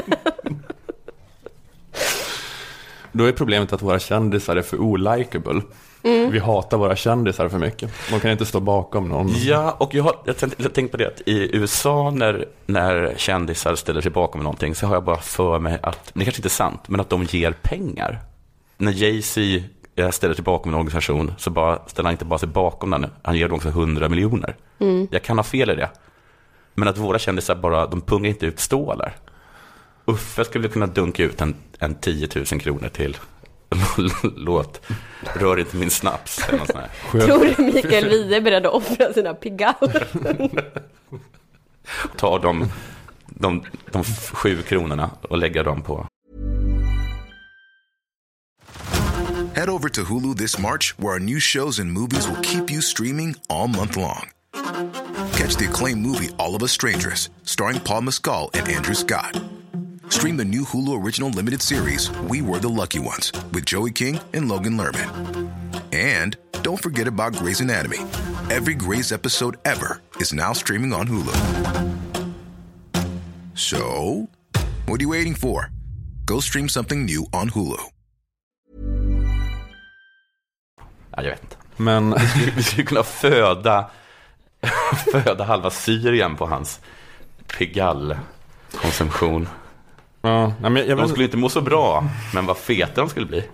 [3.12, 5.60] då är problemet att våra kändisar är för olikable.
[6.02, 7.92] Vi hatar våra kändisar för mycket.
[8.10, 9.28] De kan inte stå bakom någon.
[9.36, 13.14] Ja, och jag har jag tänkte, jag tänkte på det att i USA när, när
[13.16, 16.48] kändisar ställer sig bakom någonting så har jag bara för mig att, det kanske inte
[16.48, 18.18] är sant, men att de ger pengar.
[18.76, 19.40] När Jay-Z
[19.96, 23.06] eh, ställer sig bakom en organisation så bara, ställer han inte bara sig bakom den,
[23.22, 24.56] han ger dem också 100 miljoner.
[25.10, 25.90] Jag kan ha fel i det.
[26.74, 29.16] Men att våra kändisar bara, de pungar inte ut stålar.
[30.04, 33.16] Uffe skulle kunna dunka ut en, en 10 000 kronor till
[34.36, 34.80] låt
[35.34, 36.36] Rör inte min snaps.
[37.10, 40.06] Tror du Mikael Wiehe är beredd att offra sina pigaller?
[42.16, 42.68] Ta de,
[43.26, 46.06] de, de sju kronorna och lägga dem på
[49.54, 52.80] Head over to Hulu this March, where our new shows and movies will keep you
[52.80, 54.30] streaming all month long.
[55.32, 59.38] Catch the acclaimed movie All of Us Strangers, starring Paul Mescal and Andrew Scott.
[60.08, 64.18] Stream the new Hulu original limited series We Were the Lucky Ones with Joey King
[64.32, 65.50] and Logan Lerman.
[65.92, 67.98] And don't forget about Grey's Anatomy.
[68.50, 71.32] Every Grey's episode ever is now streaming on Hulu.
[73.54, 74.28] So,
[74.86, 75.70] what are you waiting for?
[76.26, 77.76] Go stream something new on Hulu.
[81.16, 81.56] Ja, jag vet inte.
[81.76, 82.14] Men
[82.56, 83.90] Vi skulle kunna föda,
[85.12, 86.80] föda halva Syrien på hans
[87.58, 89.48] Pigalle-konsumtion.
[90.22, 92.04] Ja, men jag, jag De skulle inte må så bra,
[92.34, 93.44] men vad feta de skulle bli.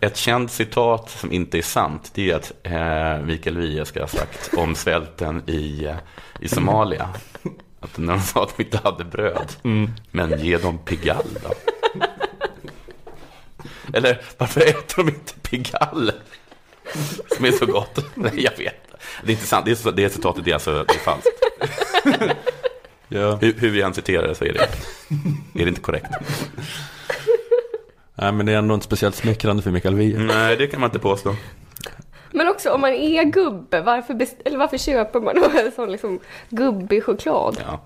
[0.00, 4.08] Ett känt citat som inte är sant, det är att eh, Mikael Wiehe ska ha
[4.08, 5.94] sagt om svälten i,
[6.40, 7.08] i Somalia.
[7.80, 9.52] Att när de sa att de inte hade bröd,
[10.10, 11.54] men ge dem Pigalle då.
[13.92, 16.12] Eller varför äter de inte Pigalle?
[17.36, 18.04] Som är så gott.
[18.14, 18.88] Nej, jag vet.
[19.22, 21.28] Det är inte sant, det, är det citatet är alltså det är falskt.
[23.08, 24.60] Ja, Hur, hur vi än citerar det så är det,
[25.60, 26.06] är det inte korrekt.
[28.14, 30.18] nej, men det är ändå inte speciellt smickrande för Mikael Wiehe.
[30.18, 31.36] Nej, det kan man inte påstå.
[32.32, 35.92] Men också om man är gubbe, varför, best- eller varför köper man då en sån
[35.92, 37.56] liksom gubbig choklad?
[37.66, 37.84] Ja.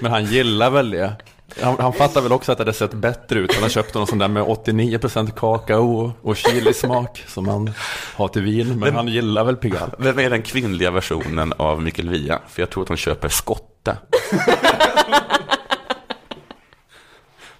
[0.00, 1.12] Men han gillar väl det.
[1.62, 3.54] Han, han fattar väl också att det hade sett bättre ut.
[3.54, 7.72] Han har köpt någon sån där med 89% kakao och chilismak som man
[8.14, 8.78] har till vin.
[8.78, 9.92] Men han gillar väl Pigalle.
[9.98, 12.38] Vem är den kvinnliga versionen av Mikael Wiehe?
[12.48, 13.96] För jag tror att hon köper skotte.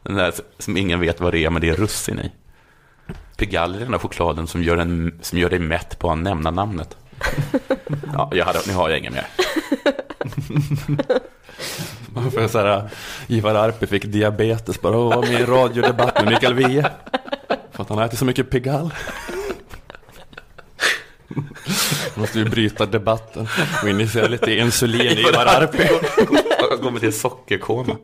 [0.02, 2.32] den där som ingen vet vad det är, men det är russin i.
[3.36, 6.50] Pigalle är den där chokladen som gör, en, som gör dig mätt på att nämna
[6.50, 6.96] namnet.
[8.12, 9.26] Ja, jag hade, nu har jag inget mer.
[12.14, 12.90] För så här,
[13.26, 16.90] Ivar Arpi fick diabetes bara och var med i radiodebatt med Mikael Wiehe.
[17.72, 18.90] För att han äter så mycket Pigalle.
[22.14, 23.48] Måste vi bryta debatten
[23.82, 25.88] och injicera lite insulin i Ivar Arpi.
[26.70, 27.96] Jag kommer till sockerkoma.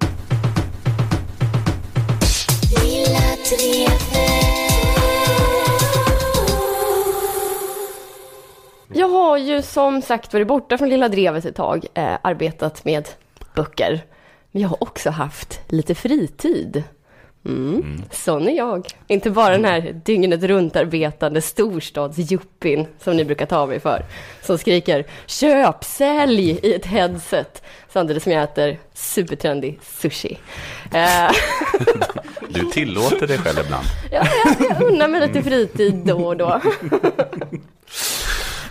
[8.93, 13.09] Jag har ju som sagt varit borta från Lilla Drevet ett tag, eh, arbetat med
[13.55, 14.05] böcker.
[14.51, 16.83] Men jag har också haft lite fritid.
[17.47, 18.03] Mm.
[18.11, 18.87] Sån är jag.
[19.07, 24.05] Inte bara den här dygnet runt arbetande storstadsjuppin som ni brukar ta mig för.
[24.43, 27.63] Som skriker köp, sälj i ett headset
[27.93, 30.39] samtidigt som jag äter supertrendig sushi.
[30.93, 31.31] Eh,
[32.49, 33.87] Du tillåter dig själv ibland.
[34.13, 36.61] Ja, jag, jag unnar mig lite fritid då och då.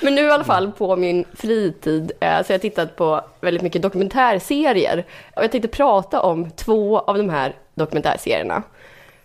[0.03, 3.63] Men nu i alla fall på min fritid eh, så har jag tittat på väldigt
[3.63, 5.05] mycket dokumentärserier.
[5.35, 8.63] Och jag tänkte prata om två av de här dokumentärserierna.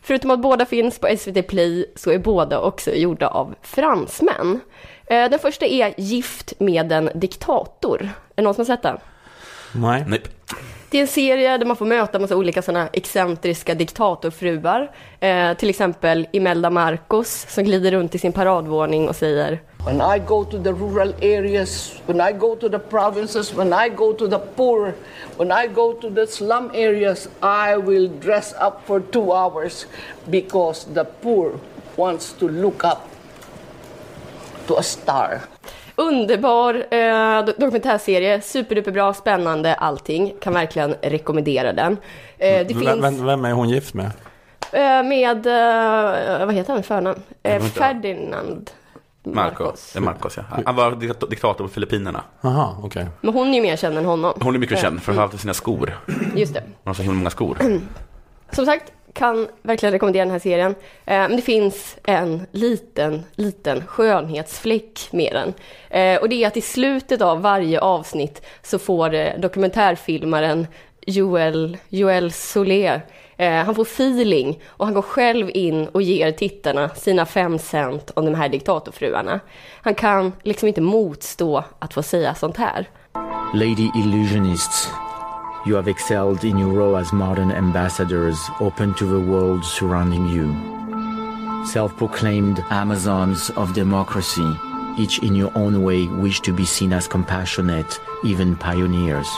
[0.02, 4.60] Förutom att båda finns på SVT Play så är båda också gjorda av fransmän.
[5.06, 8.02] Eh, Den första är Gift med en diktator.
[8.02, 8.98] Är det någon som har sett den?
[9.74, 10.04] Nej.
[10.06, 10.20] Nej.
[10.90, 14.90] Det är en serie där man får möta massa olika sådana excentriska diktatorfruar.
[15.20, 20.18] Eh, till exempel Imelda Marcos som glider runt i sin paradvåning och säger When I
[20.18, 24.28] go to the rural areas, when I go to the provinces, when I go to
[24.28, 24.92] the poor,
[25.38, 29.86] when I go to the slum areas, I will dress up for two hours
[30.30, 31.52] because the poor
[31.96, 33.08] wants to look up
[34.66, 35.40] to a star.
[35.96, 40.34] Underbar eh, do- dokumentärserie, superduperbra, spännande, allting.
[40.40, 41.92] Kan verkligen rekommendera den.
[42.38, 44.10] Eh, det Vem, finns vem, vem är hon gift med?
[44.72, 47.22] eh, med, eh, vad heter han i förnamn?
[47.42, 47.62] Eh.
[47.62, 48.70] Ferdinand
[49.34, 49.90] Marcos.
[49.92, 50.42] Det är Marcos, ja.
[50.66, 52.22] Han var dikt- diktator på Filippinerna.
[52.40, 53.06] Jaha, okej.
[53.20, 54.34] Men hon är ju mer känd än honom.
[54.40, 55.98] Hon är mycket känd för att ha haft sina skor.
[56.36, 56.60] Just det.
[56.60, 57.58] Hon har så himla många skor.
[58.52, 60.70] Som sagt, kan verkligen rekommendera den här serien.
[61.04, 65.54] Eh, men det finns en liten, liten skönhetsfläck med den.
[66.00, 70.66] Eh, och det är att i slutet av varje avsnitt så får eh, dokumentärfilmaren
[71.06, 73.00] Joel, Joel Solé,
[73.38, 78.10] eh, han får feeling och han går själv in och ger tittarna sina fem cent
[78.14, 79.40] om de här diktatorfruarna.
[79.82, 82.88] Han kan liksom inte motstå att få säga sånt här.
[83.54, 84.90] Lady illusionists,
[85.66, 90.54] you have excelled in your role as modern ambassadors open to the world surrounding you.
[91.72, 94.56] Self proclaimed Amazons of democracy,
[94.98, 99.28] each in your own way wish to be seen as compassionate, even pioneers.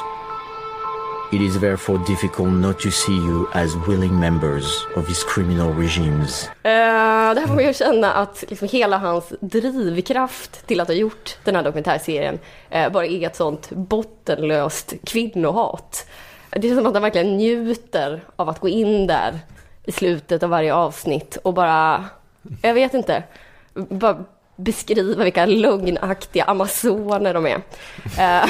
[1.32, 6.48] It is therefore difficult not to see you as willing members of his criminal regimes.
[6.48, 10.94] Uh, det här får mig att känna att liksom hela hans drivkraft till att ha
[10.94, 12.38] gjort den här dokumentärserien
[12.74, 16.06] uh, bara är ett sånt bottenlöst kvinnohat.
[16.50, 19.38] Det är som att han verkligen njuter av att gå in där
[19.84, 22.04] i slutet av varje avsnitt och bara,
[22.62, 23.22] jag vet inte,
[23.74, 24.24] bara
[24.64, 27.62] beskriva vilka lögnaktiga amazoner de är.
[28.18, 28.48] Eh,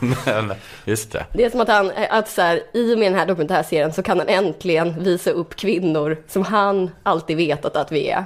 [0.26, 0.52] Men,
[0.84, 1.26] just det.
[1.32, 4.02] det är som att han, att så här, i och med den här dokumentärserien så
[4.02, 8.24] kan han äntligen visa upp kvinnor som han alltid vetat att vi är.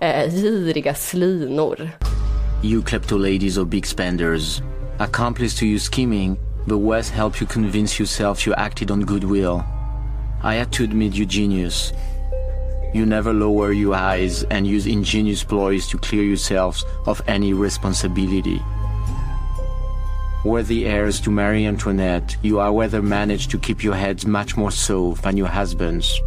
[0.00, 1.90] Eh, giriga slinor.
[2.64, 4.60] You kleptoladies or big spenders,
[4.98, 6.36] accomplice to your scheming,
[6.68, 9.62] the West helped you convince yourself you acted on goodwill.
[10.44, 11.92] I had to admit you genius.
[12.96, 18.58] You never lower your eyes and use ingenious ploys to clear yourselves of any responsibility.
[20.46, 24.70] Worthy heirs to Marie Antoinette, you are whether managed to keep your heads much more
[24.70, 26.20] so than your husbands.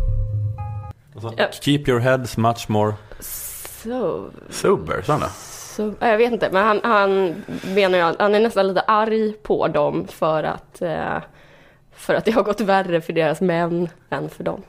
[1.61, 2.93] Keep your heads much more...
[3.19, 5.29] Så, Sober, sa han det?
[5.75, 7.35] så, jag vet inte, men han, han
[7.75, 11.17] menar ju, att- han är nästan lite arg på dem för att, eh,
[11.93, 14.61] för att det har gått värre för deras män än för dem.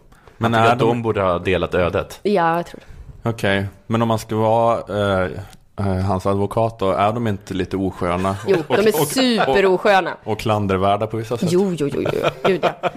[0.42, 1.02] Men Jag är att de de...
[1.02, 2.20] borde ha delat ödet.
[2.22, 3.28] Ja, jag tror det.
[3.30, 4.78] Okej, men om man ska vara
[5.22, 5.30] eh,
[5.78, 8.36] eh, hans advokat då, är de inte lite osköna?
[8.46, 10.16] Jo, de är superosköna.
[10.24, 11.52] Och klandervärda på vissa sätt?
[11.52, 12.20] Jo, jo, jo, jo.
[12.44, 12.90] Gud ja.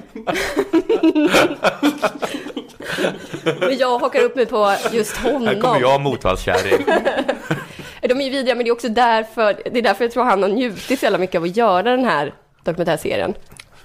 [3.60, 5.48] Men jag hakar upp mig på just honom.
[5.48, 6.86] Här kommer jag motvallskärring.
[8.02, 10.44] De är ju vidriga, men det är också därför, det är därför jag tror han
[10.44, 13.34] har njutit så jävla mycket av att göra den här dokumentärserien.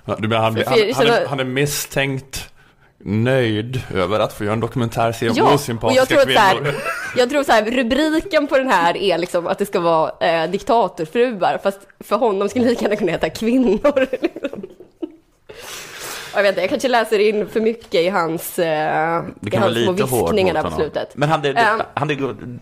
[0.04, 2.50] Ja, du menar, han, han, han, han är misstänkt
[3.04, 6.38] nöjd över att få göra en dokumentärserie om Ja, och jag osympatiska tror att så
[6.38, 6.74] här, kvinnor.
[7.16, 10.12] jag tror så här, rubriken på den här är liksom att det ska vara
[10.44, 14.06] eh, diktatorfruar, fast för honom skulle det lika gärna kunna heta kvinnor.
[14.22, 14.62] Liksom.
[16.34, 19.84] Jag vet inte, jag kanske läser in för mycket i hans, eh, Du i hans
[19.84, 21.16] små viskningar där på slutet.
[21.16, 21.80] Men han, det, Ehm.
[21.94, 22.16] han, det,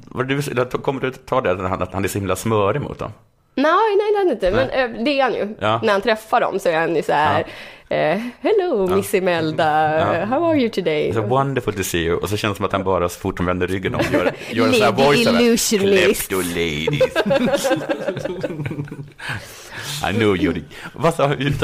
[0.04, 2.82] var du, eller kommer du ta det att han, att han är så himla smörig
[2.82, 3.12] mot dem?
[3.58, 4.50] Nej, nej, nej, inte.
[4.50, 5.54] Men eh, det är han ju.
[5.60, 5.80] Ja.
[5.84, 7.46] När han träffar dem så är han ju så här.
[7.88, 9.96] eh, Hello, Miss Imelda.
[10.18, 10.24] Ja.
[10.24, 11.12] How are you today?
[11.12, 12.16] So wonderful to see you.
[12.16, 14.32] Och så känns det som att han bara så fort hon vänder ryggen om gör,
[14.50, 16.28] gör en sån här voice illusionist.
[16.28, 17.16] Klepto ladies.
[20.10, 20.54] I know you.
[20.94, 21.54] Vad sa han,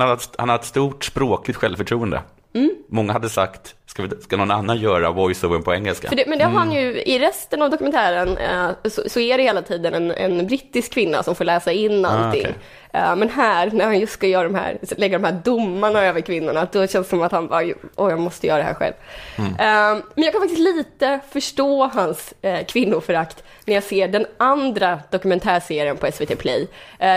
[0.00, 2.20] han, ett- han har ett stort språkligt självförtroende.
[2.54, 2.70] Mm.
[2.88, 6.08] Många hade sagt, ska, vi, ska någon annan göra voice-overn på engelska?
[6.08, 6.62] För det, men det har Mm.
[6.68, 10.46] han ju, i resten av dokumentären eh, så, så är det hela tiden en, en
[10.46, 12.40] brittisk kvinna som får läsa in Ah, allting.
[12.42, 12.54] okej.
[12.92, 16.20] Eh, men här, när han just ska göra de här, lägga de här domarna över
[16.20, 17.64] kvinnorna, då känns det som att han bara,
[17.96, 18.94] åh jag måste göra det här själv.
[19.38, 19.50] Mm.
[19.50, 24.98] Eh, men jag kan faktiskt lite förstå hans eh, kvinnoförakt när jag ser den andra
[25.10, 26.68] dokumentärserien på SVT Play.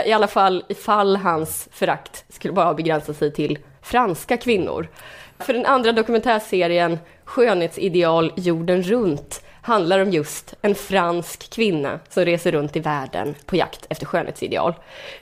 [0.05, 4.87] I alla fall ifall hans förakt skulle bara begränsa sig till franska kvinnor.
[5.39, 12.51] För den andra dokumentärserien, Skönhetsideal jorden runt, handlar om just en fransk kvinna som reser
[12.51, 14.73] runt i världen på jakt efter skönhetsideal.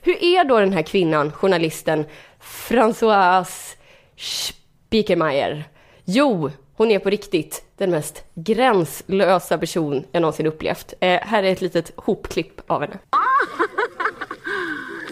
[0.01, 2.05] Hur är då den här kvinnan, journalisten
[2.41, 3.75] Françoise
[4.15, 5.63] Spiekermeier?
[6.05, 10.93] Jo, hon är på riktigt den mest gränslösa person jag någonsin upplevt.
[10.99, 12.99] Eh, här är ett litet hopklipp av henne.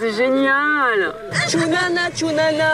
[0.01, 1.13] C'est génial.
[1.47, 2.71] Chunana, chunana,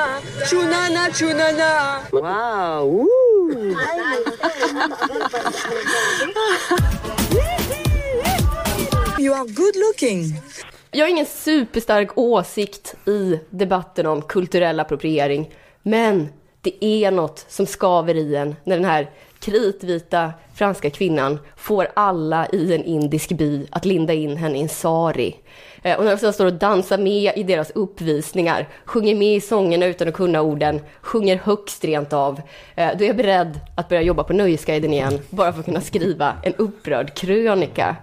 [0.50, 2.02] chunana, chunana.
[2.14, 3.06] Waouh.
[9.20, 10.42] You are good looking.
[10.92, 16.28] Jag har ingen superstark åsikt i debatten om kulturell appropriering, men
[16.62, 22.48] det är något som skaver i en när den här kritvita franska kvinnan får alla
[22.48, 25.36] i en indisk by att linda in henne i en sari.
[25.84, 29.42] Eh, och när de sedan står och dansar med i deras uppvisningar, sjunger med i
[29.42, 32.42] sångerna utan att kunna orden, sjunger högst rent av,
[32.76, 35.82] eh, då är jag beredd att börja jobba på Nöjesguiden igen, bara för att kunna
[35.82, 37.96] skriva en upprörd krönika.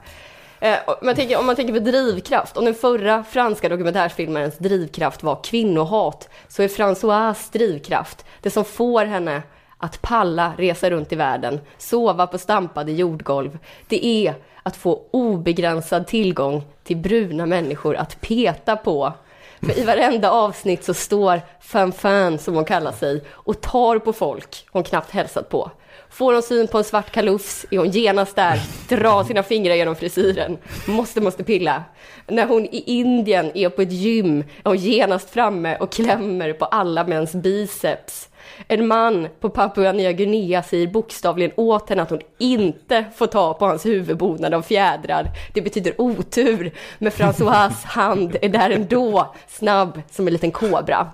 [0.61, 5.40] Eh, man tänker, om man tänker på drivkraft, om den förra franska dokumentärfilmarens drivkraft var
[5.44, 9.42] kvinnohat, så är François drivkraft det som får henne
[9.78, 13.58] att palla resa runt i världen, sova på stampade jordgolv.
[13.88, 19.12] Det är att få obegränsad tillgång till bruna människor att peta på.
[19.60, 24.66] För i varenda avsnitt så står Fanfan, som hon kallar sig, och tar på folk
[24.70, 25.70] hon knappt hälsat på.
[26.10, 29.96] Får hon syn på en svart kalufs är hon genast där, drar sina fingrar genom
[29.96, 31.84] frisyren, måste, måste pilla.
[32.26, 36.64] När hon i Indien är på ett gym är hon genast framme och klämmer på
[36.64, 38.28] alla mäns biceps.
[38.68, 43.54] En man på Papua Nya Guinea säger bokstavligen åt henne att hon inte får ta
[43.54, 45.30] på hans huvudbonad av fjädrar.
[45.54, 51.10] Det betyder otur, men François hand är där ändå, snabb som en liten kobra.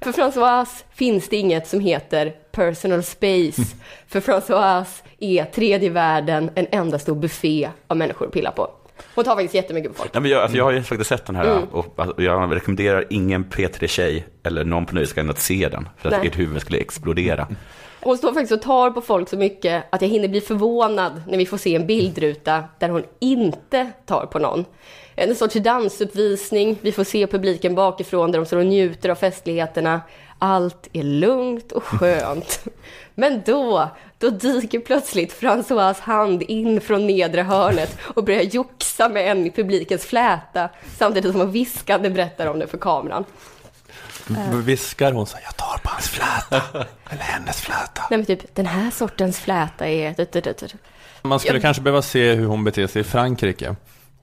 [0.00, 3.62] För Françoise finns det inget som heter personal space.
[4.08, 8.70] För Françoise är tredje världen en enda stor buffé av människor att pilla på.
[9.14, 10.14] Hon tar faktiskt jättemycket på folk.
[10.14, 11.68] Nej, men jag, alltså, jag har ju faktiskt sett den här Mm.
[11.72, 15.88] och alltså, jag rekommenderar ingen P3-tjej eller någon på Nöjesguiden att se den.
[15.98, 16.28] För att Nej.
[16.28, 17.48] ert huvud skulle explodera.
[18.00, 21.38] Hon står faktiskt och tar på folk så mycket att jag hinner bli förvånad när
[21.38, 24.64] vi får se en bildruta där hon inte tar på någon.
[25.14, 30.00] En sorts dansuppvisning, vi får se publiken bakifrån där de står och njuter av festligheterna.
[30.38, 32.64] Allt är lugnt och skönt.
[33.18, 39.30] Men då, då dyker plötsligt François hand in från nedre hörnet och börjar joxa med
[39.30, 43.24] en i publikens fläta samtidigt som hon viskande berättar om det för kameran.
[44.64, 46.62] Viskar hon så här, jag tar på hans fläta.
[47.10, 48.02] Eller hennes fläta.
[48.10, 50.14] Nej men typ, den här sortens fläta är...
[51.22, 53.76] Man skulle Jag- kanske behöva se hur hon beter sig i Frankrike.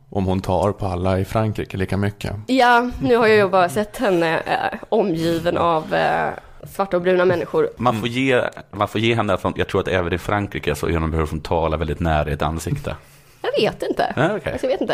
[0.10, 2.34] Om hon tar på alla i Frankrike lika mycket.
[2.48, 6.30] Ja, nu har jag ju bara sett henne eh, omgiven av eh,
[6.74, 7.70] svarta och bruna människor.
[7.78, 10.86] Man får ge, man får ge henne, att jag tror att även i Frankrike så
[10.86, 12.96] behöver hon tala väldigt nära ett ansikte.
[13.42, 14.14] Jag vet inte.
[14.16, 14.52] Ja, okej.
[14.52, 14.94] Alltså, jag vet inte.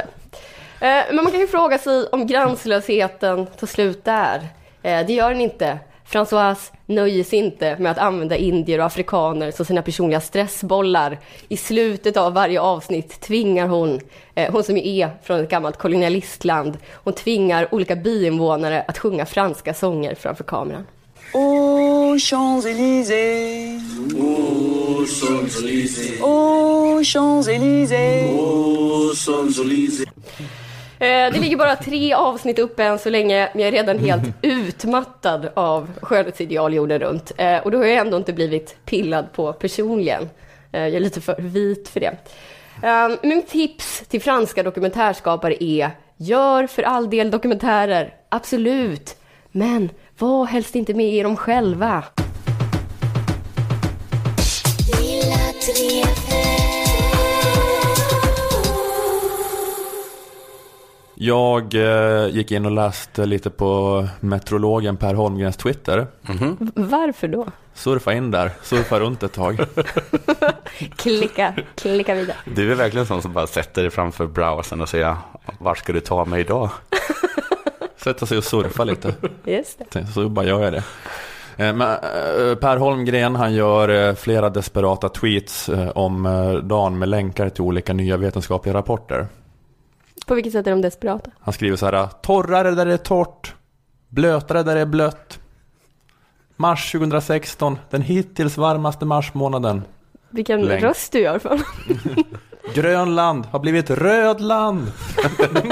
[0.79, 4.47] Eh, men man kan ju fråga sig om gränslösheten tar slut där.
[4.81, 5.79] Eh, det gör den inte.
[6.11, 11.17] Françoise nöjer sig inte med att använda indier och afrikaner som sina personliga stressbollar.
[11.47, 13.99] I slutet av varje avsnitt tvingar hon,
[14.35, 19.73] eh, hon som är från ett gammalt kolonialistland, hon tvingar olika byinvånare att sjunga franska
[19.73, 20.87] sånger framför kameran.
[21.33, 23.79] Aux Champs-Élysées
[24.19, 30.05] Aux Champs-Élysées Aux Champs-Élysées Aux Champs-Élysées
[30.99, 34.23] Eh, Det ligger bara tre avsnitt uppe än så länge, men jag är redan helt
[34.41, 37.31] utmattad av skönhetsideal jorden runt.
[37.37, 40.29] Eh, Och då har jag ändå inte blivit pillad på personligen.
[40.71, 42.17] Eh, Jag är lite för vit för det.
[42.83, 49.15] Eh, Min tips till franska dokumentärskapare är, gör för all del dokumentärer, absolut.
[49.51, 49.89] Men
[50.21, 52.03] var helst inte med i dem själva.
[61.15, 66.07] Jag eh, gick in och läste lite på meteorologen Per Holmgrens Twitter.
[66.75, 67.47] Varför då?
[67.73, 69.57] Surfa in där, surfa runt ett tag.
[70.95, 72.37] Klicka, klicka vidare.
[72.45, 75.17] Du är verkligen sån som bara sätter dig framför browsern och säger
[75.59, 76.69] Vart ska du ta mig idag?
[78.03, 79.15] Sätta sig och surfa lite.
[79.45, 80.05] Just det.
[80.07, 80.83] Så bara gör jag det.
[81.57, 86.23] Eh, Men, eh, per Holmgren han gör eh, flera desperata tweets om
[86.63, 89.27] dagen med länkar till olika nya vetenskapliga rapporter.
[90.27, 91.31] På vilket sätt är de desperata?
[91.39, 93.55] Han skriver så här, torrare där det är torrt,
[94.09, 95.39] blötare där det är blött.
[96.55, 99.81] Mars 2016, den hittills varmaste marsmånaden.
[100.29, 100.83] Vilken Länk.
[100.83, 101.63] röst du gör från.
[102.73, 104.81] Grönland har blivit rödland.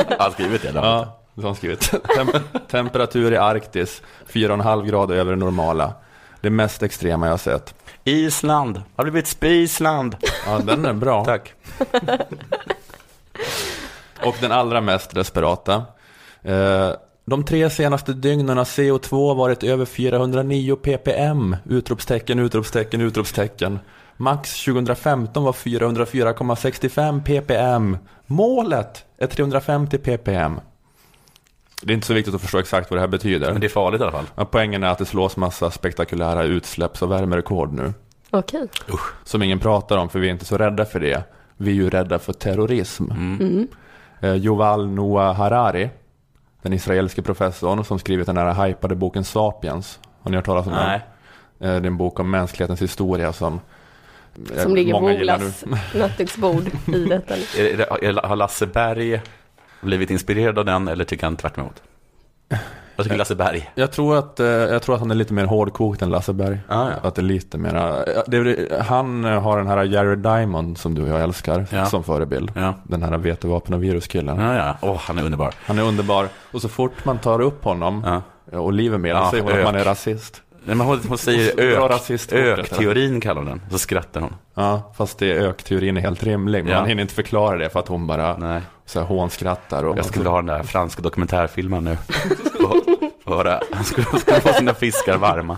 [0.10, 0.72] Har han skrivit det?
[0.76, 1.92] Ja, det har han skrivit.
[1.92, 5.94] Tem- temperatur i Arktis, 4,5 grader över det normala.
[6.42, 7.74] Det mest extrema jag har sett.
[8.04, 10.16] Island har blivit Spisland.
[10.46, 11.26] Ja, den är bra.
[11.26, 11.54] Tack.
[14.26, 15.84] Och den allra mest desperata.
[16.44, 16.90] Eh,
[17.26, 21.56] De tre senaste dygnen har CO2 varit över 409 ppm.
[21.70, 23.80] Utropstecken, utropstecken, utropstecken.
[24.18, 27.98] Max 2015 var 404,65 ppm.
[28.26, 30.60] Målet är 350 ppm.
[31.82, 33.52] Det är inte så viktigt att förstå exakt vad det här betyder.
[33.52, 34.26] Men det är farligt i alla fall.
[34.36, 37.94] Ja, poängen är att det slås massa spektakulära utsläpps och värmerekord nu.
[38.32, 38.68] Okej.
[39.24, 41.24] Som ingen pratar om för vi är inte så rädda för det.
[41.58, 43.12] Vi är ju rädda för terrorism.
[43.12, 43.68] Mm.
[44.22, 45.90] Eh, Yuval Noah Harari,
[46.62, 50.00] den israeliske professorn som skrivit den här hypade boken Sapiens.
[50.22, 51.02] Har ni hört talas om Nej.
[51.58, 51.70] den?
[51.70, 53.60] Eh, Det är en bok om mänsklighetens historia som
[54.56, 55.66] eh, Som ligger på många gillar Olas
[55.96, 57.34] nattduksbord i detta.
[58.28, 59.22] Har Lasse Berg
[59.82, 61.82] blivit inspirerad av den eller tycker han tvärt emot?
[62.96, 63.72] Vad tycker Lasse Berg?
[63.76, 66.60] Jag tror, att, eh, jag tror att han är lite mer hårdkokt än Lasse Berg.
[66.68, 67.08] Ah, ja.
[67.08, 70.96] Att det är lite mera, ja, det han eh, har den här Jared Diamond som
[70.96, 71.86] du och jag älskar Ja.
[71.86, 72.52] som förebild.
[72.56, 72.74] Ja.
[72.84, 74.40] Den här vetevapen och viruskillen.
[74.40, 74.78] Ja, ja.
[74.82, 75.54] Åh, han är underbar.
[75.66, 76.28] Han är underbar.
[76.52, 78.22] Och så fort man tar upp honom
[78.52, 80.42] och livet med Ja, säger hon att man är rasist.
[80.70, 83.62] Nej, men hon, hon säger ök, ök-teorin kallar hon den.
[83.72, 84.34] Så skrattar hon.
[84.54, 86.64] Ja, fast det ökteorin är helt rimlig.
[86.64, 86.80] Men Ja.
[86.80, 88.62] man hinner inte förklara det för att hon bara Nej.
[88.86, 89.84] så här hånskrattar.
[89.84, 91.98] Och Jag skulle ha den där franska dokumentärfilmen nu.
[92.64, 92.88] Och,
[93.34, 95.58] och han skulle, skulle få sina fiskar varma.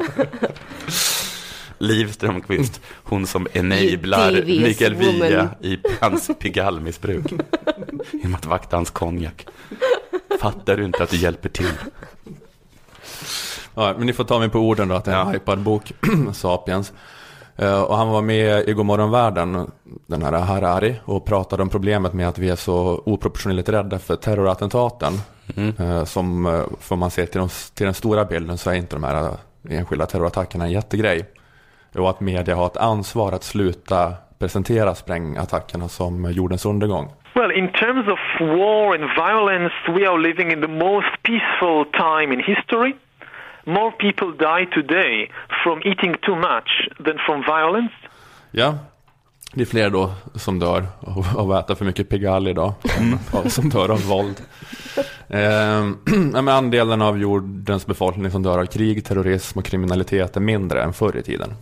[1.78, 7.26] Liv Strömquist, hon som enablar Mikael Wiehe i hans Pigalle-missbruk.
[8.12, 9.46] Genom att vakta hans konjak.
[10.42, 11.72] Fattar du inte att du hjälper till?
[13.76, 15.92] Ja, men ni får ta mig på orden då att det är en hypad bok,
[16.34, 16.94] Sapiens.
[17.58, 19.72] Eh, Och han var med i Godmorgon Världen,
[20.08, 24.16] den här Harari, och pratade om problemet med att vi är så oproportionerligt rädda för
[24.16, 25.14] terrorattentaten.
[25.80, 28.96] Eh, Som, eh, får man se till, de, till den stora bilden så är inte
[28.96, 29.34] de här
[29.70, 31.26] enskilda terrorattackerna en jättegrej.
[31.96, 37.10] Och att media har ett ansvar att sluta presentera sprängattackerna som jordens undergång.
[37.36, 42.34] Well, in terms of war and violence, we are living in the most peaceful time
[42.34, 42.94] in history.
[43.66, 45.32] More people die today
[45.64, 47.94] from eating too much than from violence.
[48.52, 48.78] Ja,
[49.54, 50.84] det är fler då som dör
[51.38, 52.74] av- att äta för mycket Pigalle idag.
[53.34, 54.42] Av- Som dör av våld.
[56.34, 60.94] Men andelen av jordens befolkning som dör av krig, terrorism och kriminalitet är mindre än
[60.94, 61.54] förr i tiden.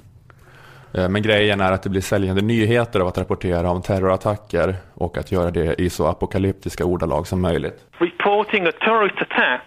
[0.94, 5.18] Ehm, Men grejen är att det blir säljande nyheter av att rapportera om terrorattacker och
[5.18, 7.80] att göra det i så apokalyptiska ordalag som möjligt.
[8.00, 9.62] Reporting a terrorist attack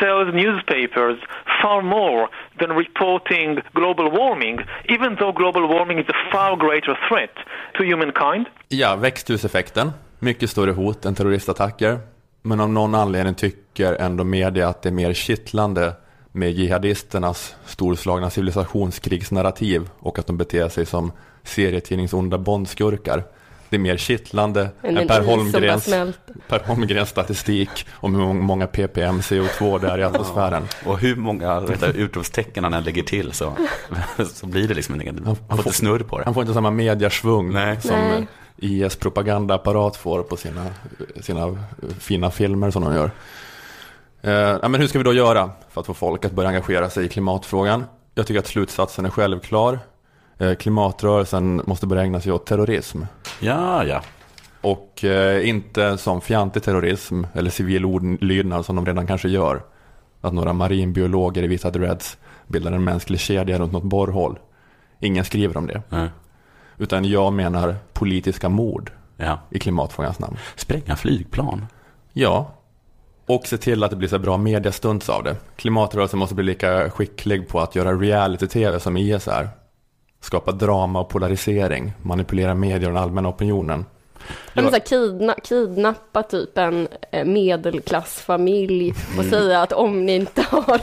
[0.00, 1.18] sells newspapers
[1.62, 2.26] far more
[2.58, 7.34] than reporting global warming, even though global warming is a far greater threat
[7.74, 8.46] to humankind.
[8.68, 9.90] Ja, växthuseffekten.
[10.18, 11.98] Mycket större hot än terroristattacker.
[12.42, 15.92] Men av någon anledning tycker ändå media att det är mer kittlande
[16.32, 21.12] med jihadisternas storslagna civilisationskrigsnarrativ och att de beter sig som
[21.42, 23.24] serietidnings onda bondskurkar.
[23.68, 25.84] Det är mer kittlande Än än Per Holmgrens,
[26.48, 30.62] per Holmgrens statistik om hur många ppm CO2 det är i atmosfären.
[30.86, 33.52] Och hur många utropstecken han än lägger till så,
[34.34, 36.24] så blir det liksom ingen, han får får- inte snurr på det.
[36.24, 37.80] Han får inte samma mediasvung Nej.
[37.80, 38.26] som Nej.
[38.56, 40.66] IS propagandaapparat får på sina,
[41.20, 41.58] sina
[41.98, 43.10] fina filmer som de gör.
[44.22, 46.90] Eh, ja, men hur ska vi då göra för att få folk att börja engagera
[46.90, 47.84] sig i klimatfrågan?
[48.14, 49.78] Jag tycker att slutsatsen är självklar.
[50.38, 53.02] Eh, klimatrörelsen måste börja ägna sig åt terrorism.
[53.40, 54.02] Ja, ja.
[54.60, 59.62] Och eh, inte som fjantig terrorism eller civil olydnad som de redan kanske gör.
[60.20, 64.38] Att några marinbiologer i vita dreads bildar en mänsklig kedja runt något borrhål.
[65.00, 65.82] Ingen skriver om det.
[65.88, 66.08] Nej.
[66.78, 69.38] Utan jag menar politiska mord ja.
[69.50, 70.36] i klimatfrågans namn.
[70.56, 71.66] Spränga flygplan.
[72.12, 72.50] Ja.
[73.30, 75.36] Och se till att det blir så bra mediastunts av det.
[75.56, 79.48] Klimatrörelsen måste bli lika skicklig på att göra reality-tv som IS är.
[80.20, 83.84] Skapa drama och polarisering, manipulera medier och den allmänna opinionen.
[84.52, 90.80] Men så kidna, kidnappa typ en eh, medelklassfamilj och säga att om ni inte har,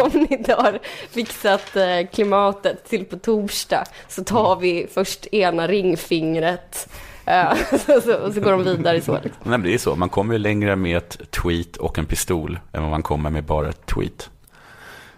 [0.04, 0.78] om ni inte har
[1.10, 6.88] fixat eh, klimatet till på torsdag så tar vi först ena ringfingret
[7.30, 9.14] eh, så, så, och så går de vidare så.
[9.14, 9.30] Liksom.
[9.42, 9.96] Nej, men det är så.
[9.96, 13.44] Man kommer ju längre med ett tweet och en pistol än vad man kommer med
[13.44, 14.30] bara ett tweet.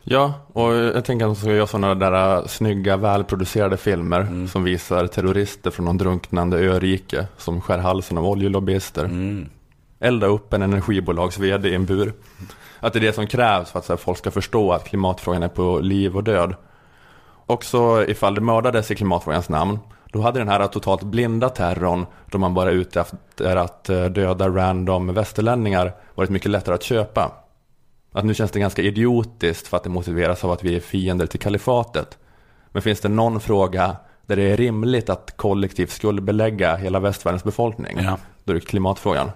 [0.04, 4.48] Ja, och jag tänker att de ska göra sådana där äh, snygga, välproducerade filmer Mm.
[4.48, 9.04] som visar terrorister från någon drunknande örike som skär halsen av oljelobbyister.
[9.04, 9.48] Mm.
[10.00, 12.12] Elda upp en energibolags vd i en bur.
[12.80, 15.42] Att det är det som krävs för att så här, folk ska förstå att klimatfrågan
[15.42, 16.54] är på liv och död.
[17.46, 19.78] Också ifall det mördades i klimatfrågans namn,
[20.12, 24.04] då hade den här totalt blinda terrorn, då man bara är ute efter att äh,
[24.04, 27.32] döda random västerlänningar, varit mycket lättare att köpa.
[28.12, 31.26] Att nu känns det ganska idiotiskt för att det motiveras av att vi är fiender
[31.26, 32.18] till kalifatet.
[32.68, 33.96] Men finns det någon fråga
[34.26, 37.98] där det är rimligt att kollektivt skuldbelägga hela västvärldens befolkning?
[38.00, 38.18] Ja.
[38.44, 39.30] Då är det klimatfrågan.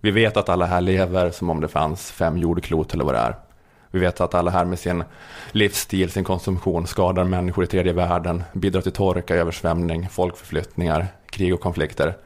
[0.00, 3.18] Vi vet att alla här lever som om det fanns fem jordklot eller vad det
[3.18, 3.36] är.
[3.90, 5.04] Vi vet att alla här med sin
[5.52, 11.60] livsstil, sin konsumtion skadar människor i tredje världen, bidrar till torka, översvämning, folkförflyttningar, krig och
[11.60, 12.16] konflikter.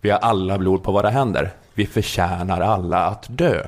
[0.00, 1.50] Vi har alla blod på våra händer.
[1.74, 3.66] Vi förtjänar alla att dö.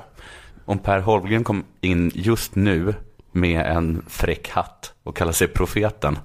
[0.65, 2.95] Om Per Holmgren kom in just nu
[3.33, 6.19] med en fräck hatt och kallade sig profeten,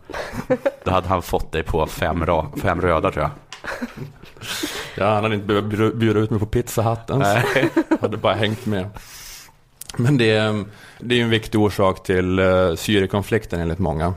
[0.84, 2.26] då hade han fått dig på fem,
[2.62, 3.32] fem röda tror jag.
[4.98, 7.28] Ja, han hade inte behövt bjuda- ut mig på pizzahatt ens.
[7.56, 7.70] Nej.
[8.02, 8.90] hade bara hängt med.
[10.04, 10.66] Men det, är-
[11.00, 14.14] det är ju en viktig orsak till uh, Syrienkonflikten enligt många.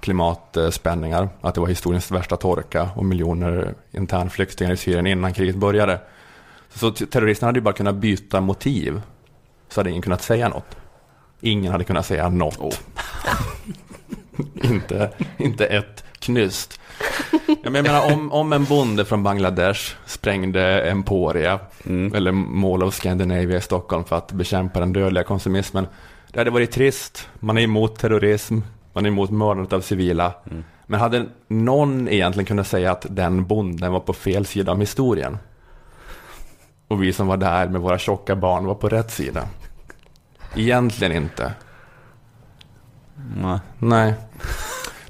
[0.00, 6.00] Klimatspänningar, att det var historiens värsta torka och miljoner internflyktingar i Syrien innan kriget började.
[6.74, 9.00] Så terroristerna hade ju bara kunnat byta motiv.
[9.68, 10.76] Så hade ingen kunnat säga något.
[11.40, 12.80] Ingen hade kunnat säga något.
[14.62, 16.77] inte, inte ett knyst.
[17.46, 21.60] Ja, men jag menar om, om en bonde från Bangladesh sprängde Emporia
[22.14, 25.86] eller Mall of Scandinavia i Stockholm för att bekämpa den dödliga konsumismen.
[26.32, 27.28] Det hade varit trist.
[27.40, 28.58] Man är emot terrorism.
[28.92, 30.32] Man är emot mördandet av civila.
[30.86, 35.38] Men hade någon egentligen kunnat säga att den bonden var på fel sida av historien?
[36.88, 39.48] Och vi som var där med våra tjocka barn var på rätt sida?
[40.56, 41.52] Egentligen inte.
[43.36, 43.58] Nej.
[43.78, 44.14] Nej.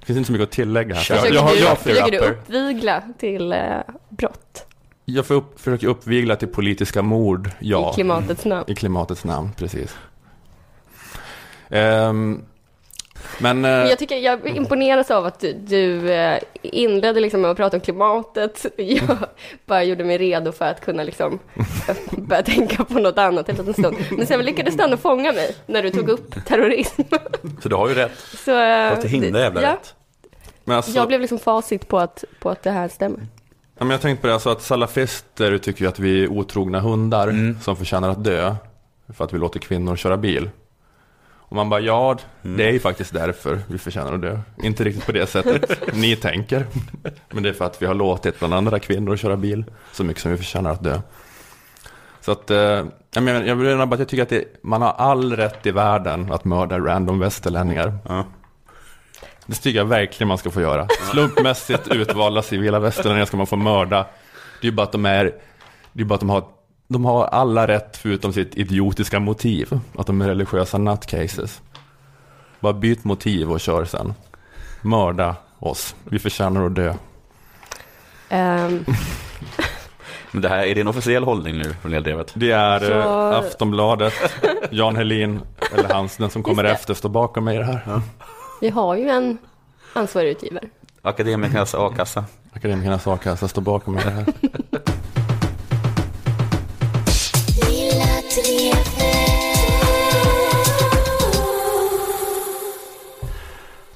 [0.09, 1.03] Finns inte så mycket att tillägga här.
[1.03, 3.59] Försöker, Jag, du, jag, försöker du uppvigla till eh,
[4.09, 4.67] brott
[5.05, 7.91] jag får upp, försöker uppvigla till politiska mord, ja.
[7.91, 8.65] i klimatets namn?
[8.67, 9.97] I klimatets namn, precis.
[11.69, 12.43] Ehm,
[13.39, 13.57] men...
[13.65, 17.57] eh, Men Jag tycker jag imponeras av att du, du eh, inledde liksom med att
[17.57, 18.67] prata om klimatet.
[18.77, 19.17] Jag
[19.67, 21.39] bara gjorde mig redo för att kunna liksom
[22.11, 23.97] börja tänka på något annat en liten stund.
[24.11, 27.03] Men sen lyckades du ändå fånga mig när du tog upp terrorism.
[27.63, 28.13] Så du har ju rätt.
[28.45, 29.95] Så, eh, Fast det himla jävla ja, rätt.
[30.65, 33.21] men alltså, Jag blev liksom facit på att, på att det här stämmer.
[33.79, 36.81] ja, men jag tänkte på det, alltså att salafister tycker ju att vi är otrogna
[36.81, 37.61] hundar Mm.
[37.61, 38.55] som förtjänar att dö.
[39.17, 40.51] För att vi låter kvinnor köra bil.
[41.49, 42.57] Och man bara, ja, Mm.
[42.57, 44.39] det är ju faktiskt därför vi förtjänar att dö.
[44.63, 46.67] Inte riktigt på det sättet ni tänker.
[47.31, 50.23] Men det är för att vi har låtit bland andra kvinnor köra bil så mycket
[50.23, 51.01] som vi förtjänar att dö.
[52.21, 52.59] Så att, eh,
[53.15, 55.71] jag, menar, jag menar bara att jag tycker att det, man har all rätt i
[55.71, 57.99] världen att mörda random västerlänningar.
[58.09, 58.25] Ja.
[59.47, 60.87] Det tycker jag verkligen man ska få göra.
[61.11, 64.07] Slumpmässigt utvalda civila västerlänningar ska man få mörda.
[64.61, 65.35] Det är ju bara att de är,
[65.93, 66.45] det är bara att de har,
[66.89, 69.81] de har alla rätt förutom sitt idiotiska motiv.
[69.99, 71.61] Att de är religiösa nutcases.
[72.61, 74.15] Bara byt motiv och kör sen.
[74.83, 75.95] Mörda oss.
[76.05, 76.95] Vi förtjänar att dö.
[78.29, 78.85] Ehm,
[80.33, 82.33] Men det här, är det en officiell hållning nu från Eldrevet?
[82.35, 84.15] Det är Så- eh, Aftonbladet,
[84.71, 85.41] Jan Helin
[85.75, 88.01] eller hans, den som kommer efter, står bakom mig i det här.
[88.61, 89.39] vi har ju en
[89.93, 90.65] ansvarig utgivare.
[91.03, 92.25] Akademikernas a-kassa.
[92.53, 94.27] Akademikernas a-kassa står bakom mig i det här.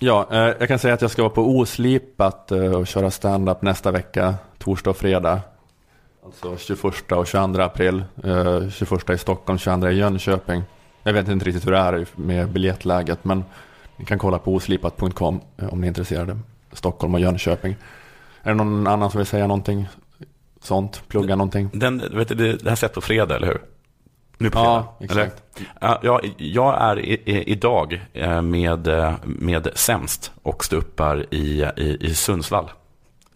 [0.04, 3.62] Ja, eh, jag kan säga att jag ska vara på Oslipat eh, och köra stand-up
[3.62, 5.40] nästa vecka, torsdag och fredag.
[6.24, 8.04] Alltså 21 och 22 april.
[8.24, 10.62] Eh, 21 i Stockholm, 22 i Jönköping.
[11.02, 13.44] Jag vet inte riktigt hur det är med biljettläget, men
[13.96, 16.38] ni kan kolla på oslipat.com eh, om ni är intresserade.
[16.72, 17.76] Stockholm och Jönköping.
[18.42, 19.88] Är det någon annan som vill säga någonting
[20.60, 21.02] sånt?
[21.08, 21.70] Plugga någonting?
[21.72, 23.60] Den, vet du, det det här släpps på fredag, eller hur?
[24.42, 25.42] Nu på Ja, exakt.
[25.80, 25.98] Ja,
[26.38, 32.14] jag, är i, i, idag eh, med, eh, med Sämst och ståuppar i, i, i
[32.14, 32.70] Sundsvall.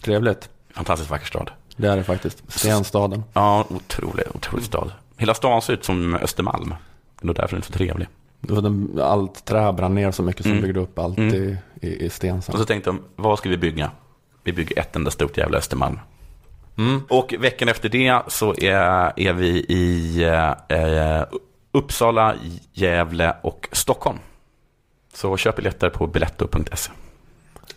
[0.03, 0.49] Trevligt.
[0.75, 1.51] Fantastiskt vacker stad.
[1.77, 2.43] Det är det faktiskt.
[2.53, 3.25] Stenstaden.
[3.33, 4.93] Ja, otrolig, otrolig stad.
[5.17, 6.75] Hela stan ser ut som Östermalm.
[7.21, 8.09] Det är därför den är så trevlig.
[9.03, 10.63] Allt trä brann ner så mycket som Mm.
[10.63, 11.35] byggde upp allt Mm.
[11.35, 12.37] i, i, i sten.
[12.37, 13.91] Och så tänkte de, vad ska vi bygga?
[14.45, 15.99] Vi bygger ett enda stort jävla Östermalm.
[16.79, 17.03] Mm.
[17.09, 20.23] Och veckan efter det så är, är vi i
[20.69, 21.25] eh,
[21.73, 22.35] Uppsala,
[22.73, 24.19] Gävle och Stockholm.
[25.13, 26.93] Så köp biljetter på biletto.se.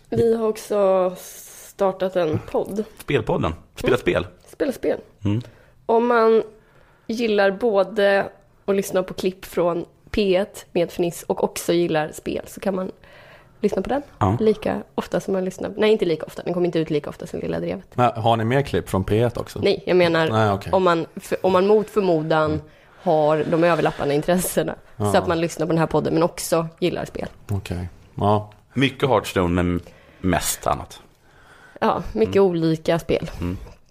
[0.08, 2.84] Vi har också startat en podd.
[2.98, 4.26] Spelpodden, Spela spel.
[4.48, 5.00] Spela spel.
[5.24, 5.42] Mm.
[5.86, 6.42] Om man
[7.06, 8.28] gillar både
[8.64, 12.90] att lyssna på klipp från P1 med Fniss och också gillar spel så kan man
[13.60, 14.36] lyssna på den Ja.
[14.40, 15.70] lika ofta som man lyssnar.
[15.76, 16.42] Nej, inte lika ofta.
[16.42, 17.96] Den kommer inte ut lika ofta som Lilla Drevet.
[17.96, 19.58] Men har ni mer klipp från P1 också?
[19.62, 20.72] Nej, jag menar Nej, okej.
[20.72, 22.60] om, man, för, om man mot förmodan
[23.02, 24.74] har de överlappande intressena.
[24.96, 25.12] Ja.
[25.12, 27.26] Så att man lyssnar på den här podden men också gillar spel.
[27.50, 27.88] Okej.
[28.14, 28.50] Ja.
[28.74, 29.80] Mycket Hearthstone men
[30.20, 31.00] mest annat.
[31.80, 33.30] Ja, mycket olika spel.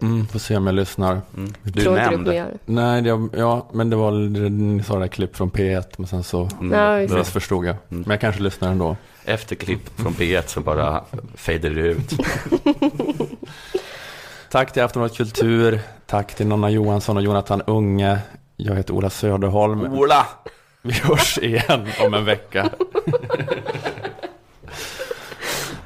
[0.00, 1.20] Mm, får se om jag lyssnar.
[1.62, 2.34] Du Tror inte du nämnde.
[2.34, 4.10] göra Nej, det, ja, men det var
[4.50, 7.08] ni sa det där klipp från P1, men sen så Mm.
[7.08, 7.76] Ja, missförstod jag.
[7.88, 8.96] Men jag kanske lyssnar ändå.
[9.24, 11.04] Efter klipp från P1 så bara
[11.34, 12.10] fader ut.
[14.50, 15.80] Tack till Aftonbladet Kultur.
[16.06, 18.18] Tack till Nonna Johansson och Jonathan Unge.
[18.56, 19.80] Jag heter Ola Söderholm.
[19.80, 20.26] Ola!
[20.82, 22.70] Vi hörs igen om en vecka.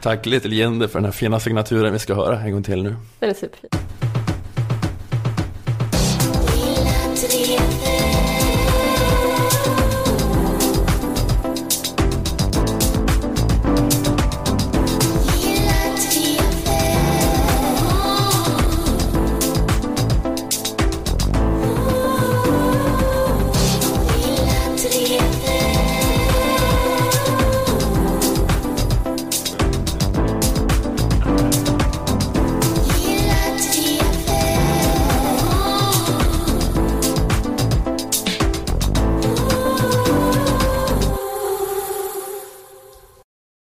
[0.01, 2.97] Tack Little Jinder för den här fina signaturen vi ska höra en gång till nu.
[3.19, 3.71] Den är superfin.